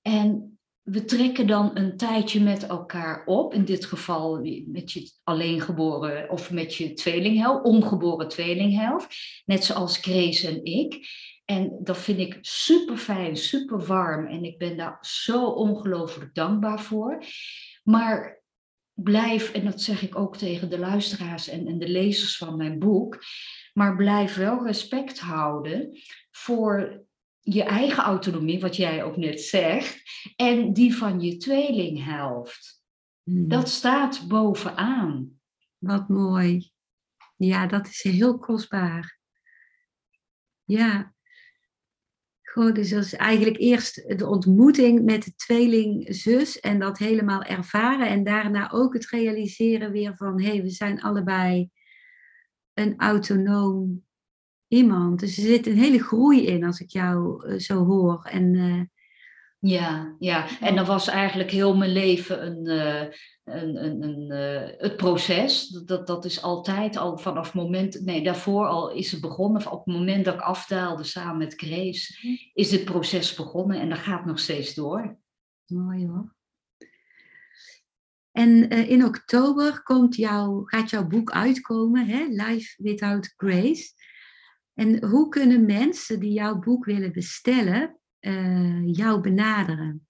En 0.03 0.59
we 0.83 1.05
trekken 1.05 1.47
dan 1.47 1.71
een 1.75 1.97
tijdje 1.97 2.41
met 2.41 2.67
elkaar 2.67 3.25
op, 3.25 3.55
in 3.55 3.65
dit 3.65 3.85
geval 3.85 4.41
met 4.67 4.93
je 4.93 5.12
alleengeboren 5.23 6.31
of 6.31 6.51
met 6.51 6.75
je 6.75 6.93
tweelinghelft, 6.93 7.65
ongeboren 7.65 8.29
tweelinghelft, 8.29 9.43
net 9.45 9.65
zoals 9.65 9.97
Grace 9.97 10.49
en 10.49 10.65
ik. 10.65 11.07
En 11.45 11.79
dat 11.83 11.99
vind 11.99 12.19
ik 12.19 12.38
super 12.41 12.97
fijn, 12.97 13.37
super 13.37 13.87
warm 13.87 14.27
en 14.27 14.45
ik 14.45 14.59
ben 14.59 14.77
daar 14.77 14.99
zo 15.01 15.47
ongelooflijk 15.47 16.35
dankbaar 16.35 16.81
voor. 16.81 17.25
Maar 17.83 18.41
blijf, 18.94 19.52
en 19.52 19.64
dat 19.64 19.81
zeg 19.81 20.02
ik 20.02 20.16
ook 20.16 20.37
tegen 20.37 20.70
de 20.70 20.78
luisteraars 20.78 21.48
en, 21.48 21.66
en 21.66 21.78
de 21.78 21.88
lezers 21.88 22.37
van 22.37 22.57
mijn 22.57 22.78
boek, 22.78 23.24
maar 23.72 23.96
blijf 23.96 24.35
wel 24.35 24.66
respect 24.66 25.20
houden 25.20 25.98
voor 26.31 27.05
je 27.40 27.62
eigen 27.62 28.02
autonomie, 28.02 28.61
wat 28.61 28.76
jij 28.76 29.05
ook 29.05 29.16
net 29.16 29.40
zegt, 29.40 30.02
en 30.37 30.72
die 30.72 30.96
van 30.96 31.20
je 31.20 31.37
tweelinghelft. 31.37 32.83
Hmm. 33.22 33.48
Dat 33.48 33.68
staat 33.68 34.28
bovenaan. 34.28 35.40
Wat 35.78 36.09
mooi. 36.09 36.70
Ja, 37.37 37.66
dat 37.66 37.87
is 37.87 38.02
heel 38.02 38.38
kostbaar. 38.38 39.18
Ja, 40.64 41.12
Dus 42.55 42.91
dat 42.91 43.05
is 43.05 43.15
eigenlijk 43.15 43.59
eerst 43.59 44.19
de 44.19 44.27
ontmoeting 44.27 45.05
met 45.05 45.25
de 45.25 45.35
tweelingzus 45.35 46.61
en 46.61 46.79
dat 46.79 46.99
helemaal 46.99 47.43
ervaren. 47.43 48.09
En 48.09 48.25
daarna 48.25 48.71
ook 48.71 48.93
het 48.93 49.09
realiseren 49.09 49.93
weer 49.93 50.17
van, 50.17 50.41
hé, 50.41 50.49
hey, 50.49 50.62
we 50.62 50.71
zijn 50.71 51.03
allebei 51.03 51.71
een 52.75 52.95
autonoom 52.97 54.05
iemand. 54.69 55.21
Dus 55.21 55.37
er 55.37 55.43
zit 55.43 55.67
een 55.67 55.77
hele 55.77 56.03
groei 56.03 56.47
in 56.47 56.65
als 56.65 56.81
ik 56.81 56.91
jou 56.91 57.49
uh, 57.49 57.59
zo 57.59 57.85
hoor. 57.85 58.25
En 58.25 58.55
uh, 58.55 58.83
ja, 59.64 60.16
ja, 60.18 60.61
en 60.61 60.75
dan 60.75 60.85
was 60.85 61.09
eigenlijk 61.09 61.51
heel 61.51 61.77
mijn 61.77 61.92
leven 61.92 62.46
een, 62.46 62.66
uh, 62.66 63.01
een, 63.44 63.85
een, 63.85 64.03
een 64.03 64.33
uh, 64.33 64.81
het 64.81 64.96
proces. 64.96 65.68
Dat, 65.68 66.07
dat 66.07 66.25
is 66.25 66.42
altijd 66.42 66.96
al 66.96 67.18
vanaf 67.18 67.44
het 67.44 67.55
moment, 67.55 68.05
nee, 68.05 68.22
daarvoor 68.22 68.66
al 68.66 68.90
is 68.90 69.12
het 69.12 69.20
begonnen. 69.20 69.70
Op 69.70 69.85
het 69.85 69.94
moment 69.94 70.25
dat 70.25 70.35
ik 70.35 70.40
afdaalde 70.40 71.05
samen 71.05 71.38
met 71.38 71.55
Grace, 71.55 72.18
mhm. 72.20 72.35
is 72.53 72.70
het 72.72 72.85
proces 72.85 73.35
begonnen 73.35 73.81
en 73.81 73.88
dat 73.88 73.98
gaat 73.98 74.25
nog 74.25 74.38
steeds 74.38 74.75
door. 74.75 75.18
Mooi 75.66 76.07
hoor. 76.07 76.35
En 78.33 78.72
uh, 78.72 78.90
in 78.90 79.05
oktober 79.05 79.83
komt 79.83 80.16
jouw, 80.16 80.62
gaat 80.64 80.90
jouw 80.90 81.07
boek 81.07 81.31
uitkomen, 81.31 82.07
hè? 82.07 82.25
Life 82.29 82.83
Without 82.83 83.35
Grace. 83.37 83.92
En 84.75 85.05
hoe 85.05 85.29
kunnen 85.29 85.66
mensen 85.66 86.20
die 86.20 86.33
jouw 86.33 86.59
boek 86.59 86.85
willen 86.85 87.12
bestellen, 87.12 88.01
uh, 88.22 88.94
jou 88.94 89.20
benaderen? 89.20 90.06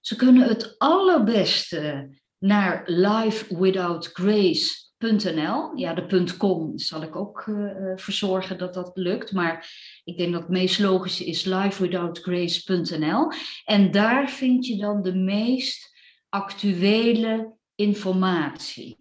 Ze 0.00 0.16
kunnen 0.16 0.48
het 0.48 0.78
allerbeste 0.78 2.10
naar 2.38 2.82
lifewithoutgrace.nl. 2.86 5.76
Ja, 5.76 5.94
de 5.94 6.34
.com 6.38 6.78
zal 6.78 7.02
ik 7.02 7.16
ook 7.16 7.46
uh, 7.46 7.92
verzorgen 7.96 8.58
dat 8.58 8.74
dat 8.74 8.90
lukt. 8.94 9.32
Maar 9.32 9.70
ik 10.04 10.16
denk 10.16 10.32
dat 10.32 10.42
het 10.42 10.50
meest 10.50 10.78
logische 10.78 11.24
is 11.24 11.44
lifewithoutgrace.nl. 11.44 13.32
En 13.64 13.90
daar 13.90 14.30
vind 14.30 14.66
je 14.66 14.76
dan 14.76 15.02
de 15.02 15.14
meest 15.14 15.94
actuele 16.28 17.54
informatie. 17.74 18.98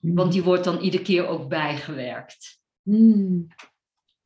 Hmm. 0.00 0.14
Want 0.14 0.32
die 0.32 0.42
wordt 0.42 0.64
dan 0.64 0.78
iedere 0.78 1.02
keer 1.02 1.26
ook 1.26 1.48
bijgewerkt. 1.48 2.60
Hmm. 2.82 3.46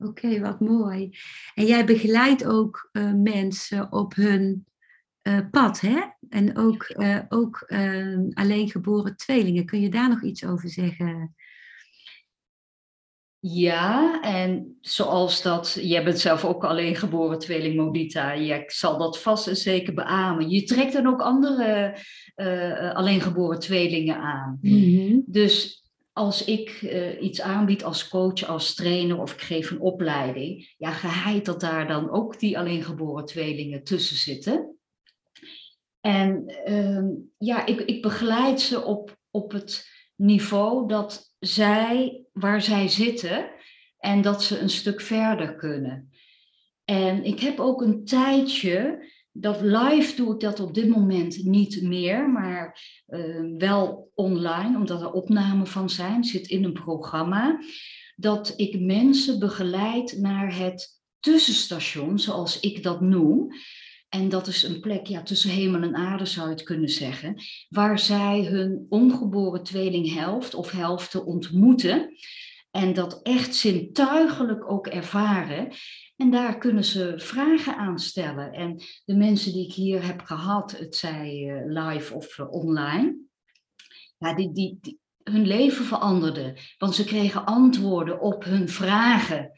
Oké, 0.03 0.41
wat 0.41 0.61
mooi. 0.61 1.17
En 1.55 1.67
jij 1.67 1.85
begeleidt 1.85 2.45
ook 2.45 2.89
uh, 2.93 3.13
mensen 3.13 3.93
op 3.93 4.15
hun 4.15 4.67
uh, 5.23 5.39
pad, 5.51 5.81
hè? 5.81 6.01
En 6.29 6.57
ook, 6.57 6.95
uh, 6.97 7.19
ook 7.29 7.73
alleengeboren 8.33 9.17
tweelingen. 9.17 9.67
Kun 9.67 9.81
je 9.81 9.89
daar 9.89 10.09
nog 10.09 10.23
iets 10.23 10.45
over 10.45 10.69
zeggen? 10.69 11.35
Ja, 13.43 14.21
en 14.23 14.79
zoals 14.81 15.43
dat, 15.43 15.79
jij 15.83 16.05
bent 16.05 16.19
zelf 16.19 16.45
ook 16.45 16.65
alleen 16.65 16.97
geboren 16.97 17.39
tweeling 17.39 17.77
Modita, 17.77 18.37
jij 18.37 18.65
zal 18.67 18.99
dat 18.99 19.23
vast 19.23 19.47
en 19.47 19.57
zeker 19.57 19.95
beamen. 19.95 20.51
Je 20.51 20.63
trekt 20.63 20.93
dan 20.93 21.07
ook 21.07 21.21
andere 21.21 21.99
uh, 22.37 22.95
alleengeboren 22.95 23.59
tweelingen 23.59 24.17
aan. 24.17 24.59
Mm 24.61 24.71
-hmm. 24.71 25.23
Dus 25.27 25.80
als 26.13 26.45
ik 26.45 26.83
uh, 26.83 27.23
iets 27.23 27.41
aanbied 27.41 27.85
als 27.85 28.09
coach, 28.09 28.45
als 28.45 28.75
trainer 28.75 29.21
of 29.21 29.33
ik 29.33 29.41
geef 29.41 29.71
een 29.71 29.81
opleiding, 29.81 30.75
ja, 30.79 30.91
geheid 30.91 31.45
dat 31.45 31.61
daar 31.61 31.89
dan 31.89 32.11
ook 32.11 32.39
die 32.39 32.59
alleengeboren 32.59 33.25
tweelingen 33.25 33.85
tussen 33.85 34.17
zitten. 34.17 34.79
En 36.01 36.55
uh, 36.69 37.09
ja, 37.39 37.67
ik, 37.67 37.81
ik 37.81 38.03
begeleid 38.03 38.61
ze 38.61 38.85
op, 38.85 39.17
op 39.31 39.53
het 39.53 39.89
niveau 40.17 40.89
dat 40.89 41.35
zij, 41.39 42.25
waar 42.33 42.63
zij 42.63 42.89
zitten, 42.89 43.51
en 43.99 44.23
dat 44.23 44.43
ze 44.43 44.59
een 44.59 44.71
stuk 44.71 45.01
verder 45.01 45.57
kunnen. 45.57 46.11
En 46.85 47.25
ik 47.25 47.41
heb 47.41 47.59
ook 47.59 47.83
een 47.83 48.05
tijdje 48.05 49.09
dat 49.33 49.61
live 49.61 50.17
doe 50.17 50.35
ik 50.35 50.41
dat 50.41 50.61
op 50.61 50.75
dit 50.75 50.89
moment 50.89 51.45
niet 51.45 51.83
meer, 51.83 52.31
maar 52.31 52.81
uh, 53.09 53.59
wel 53.59 54.11
online, 54.15 54.77
omdat 54.77 55.01
er 55.01 55.13
opnamen 55.13 55.67
van 55.67 55.91
zijn, 55.91 56.25
zit 56.25 56.49
in 56.49 56.65
een 56.65 56.73
programma, 56.73 57.59
dat 58.17 58.53
ik 58.57 58.81
mensen 58.81 59.39
begeleid 59.39 60.19
naar 60.19 60.57
het 60.59 61.01
tussenstation, 61.21 62.19
zoals 62.19 62.61
ik 62.61 62.83
dat 62.83 63.01
noem. 63.01 63.53
En 64.09 64.29
dat 64.29 64.47
is 64.47 64.63
een 64.63 64.81
plek 64.81 65.07
ja, 65.07 65.23
tussen 65.23 65.51
hemel 65.51 65.83
en 65.83 65.95
aarde, 65.95 66.27
zou 66.27 66.49
je 66.49 66.55
het 66.55 66.63
kunnen 66.63 66.89
zeggen, 66.89 67.35
waar 67.69 67.99
zij 67.99 68.45
hun 68.45 68.87
ongeboren 68.89 69.63
tweelinghelft 69.63 70.55
of 70.55 70.71
helften 70.71 71.27
ontmoeten. 71.27 72.15
En 72.71 72.93
dat 72.93 73.23
echt 73.23 73.55
zintuigelijk 73.55 74.71
ook 74.71 74.87
ervaren. 74.87 75.73
En 76.21 76.31
daar 76.31 76.59
kunnen 76.59 76.85
ze 76.85 77.15
vragen 77.17 77.77
aan 77.77 77.99
stellen. 77.99 78.53
En 78.53 78.83
de 79.05 79.17
mensen 79.17 79.53
die 79.53 79.65
ik 79.65 79.73
hier 79.73 80.07
heb 80.07 80.21
gehad, 80.21 80.79
het 80.79 80.97
zij 80.97 81.49
eh, 81.49 81.85
live 81.85 82.15
of 82.15 82.39
eh, 82.39 82.53
online, 82.53 83.17
ja, 84.19 84.35
die, 84.35 84.53
die, 84.53 84.99
hun 85.23 85.47
leven 85.47 85.85
veranderde. 85.85 86.57
Want 86.79 86.95
ze 86.95 87.05
kregen 87.05 87.45
antwoorden 87.45 88.21
op 88.21 88.45
hun 88.45 88.69
vragen. 88.69 89.53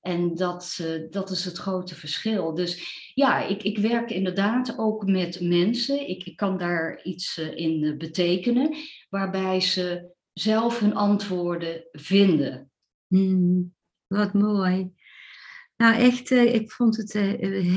En 0.00 0.34
dat, 0.34 0.78
uh, 0.80 1.10
dat 1.10 1.30
is 1.30 1.44
het 1.44 1.58
grote 1.58 1.94
verschil. 1.94 2.54
Dus 2.54 3.10
ja, 3.14 3.46
ik, 3.46 3.62
ik 3.62 3.78
werk 3.78 4.10
inderdaad 4.10 4.78
ook 4.78 5.06
met 5.06 5.40
mensen. 5.40 6.08
Ik, 6.08 6.24
ik 6.24 6.36
kan 6.36 6.58
daar 6.58 7.02
iets 7.02 7.38
in 7.38 7.98
betekenen, 7.98 8.76
waarbij 9.08 9.60
ze 9.60 10.10
zelf 10.32 10.78
hun 10.78 10.94
antwoorden 10.94 11.84
vinden. 11.92 12.70
Hmm, 13.06 13.74
wat 14.06 14.32
mooi. 14.32 14.92
Nou, 15.82 15.94
echt, 15.94 16.30
uh, 16.30 16.54
ik 16.54 16.70
vond 16.70 16.96
het 16.96 17.14
uh, 17.14 17.22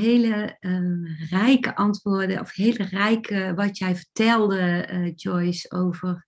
hele 0.00 0.56
uh, 0.60 1.30
rijke 1.30 1.76
antwoorden, 1.76 2.40
of 2.40 2.54
hele 2.54 2.84
rijke 2.84 3.52
wat 3.54 3.78
jij 3.78 3.96
vertelde, 3.96 5.12
Joyce, 5.14 5.70
over 5.70 6.24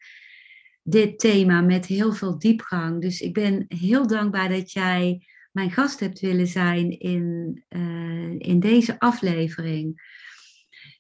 dit 0.83 1.19
thema 1.19 1.61
met 1.61 1.87
heel 1.87 2.13
veel 2.13 2.39
diepgang. 2.39 3.01
Dus 3.01 3.21
ik 3.21 3.33
ben 3.33 3.65
heel 3.69 4.07
dankbaar 4.07 4.49
dat 4.49 4.73
jij 4.73 5.27
mijn 5.53 5.71
gast 5.71 6.01
hebt 6.01 6.21
willen 6.21 6.47
zijn 6.47 6.99
in, 6.99 7.65
eh, 7.69 8.39
in 8.39 8.61
deze 8.61 8.99
aflevering. 8.99 10.17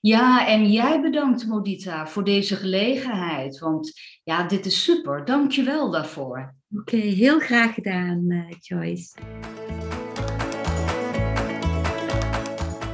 Ja, 0.01 0.47
en 0.47 0.73
jij 0.73 1.01
bedankt 1.01 1.47
Modita 1.47 2.07
voor 2.07 2.25
deze 2.25 2.57
gelegenheid. 2.57 3.59
Want 3.59 3.93
ja, 4.25 4.47
dit 4.47 4.67
is 4.67 4.85
super. 4.85 5.25
Dank 5.25 5.53
je 5.53 5.63
wel 5.63 5.91
daarvoor. 5.91 6.55
Oké, 6.71 6.97
heel 6.97 7.39
graag 7.39 7.75
gedaan, 7.75 8.47
Joyce. 8.61 9.17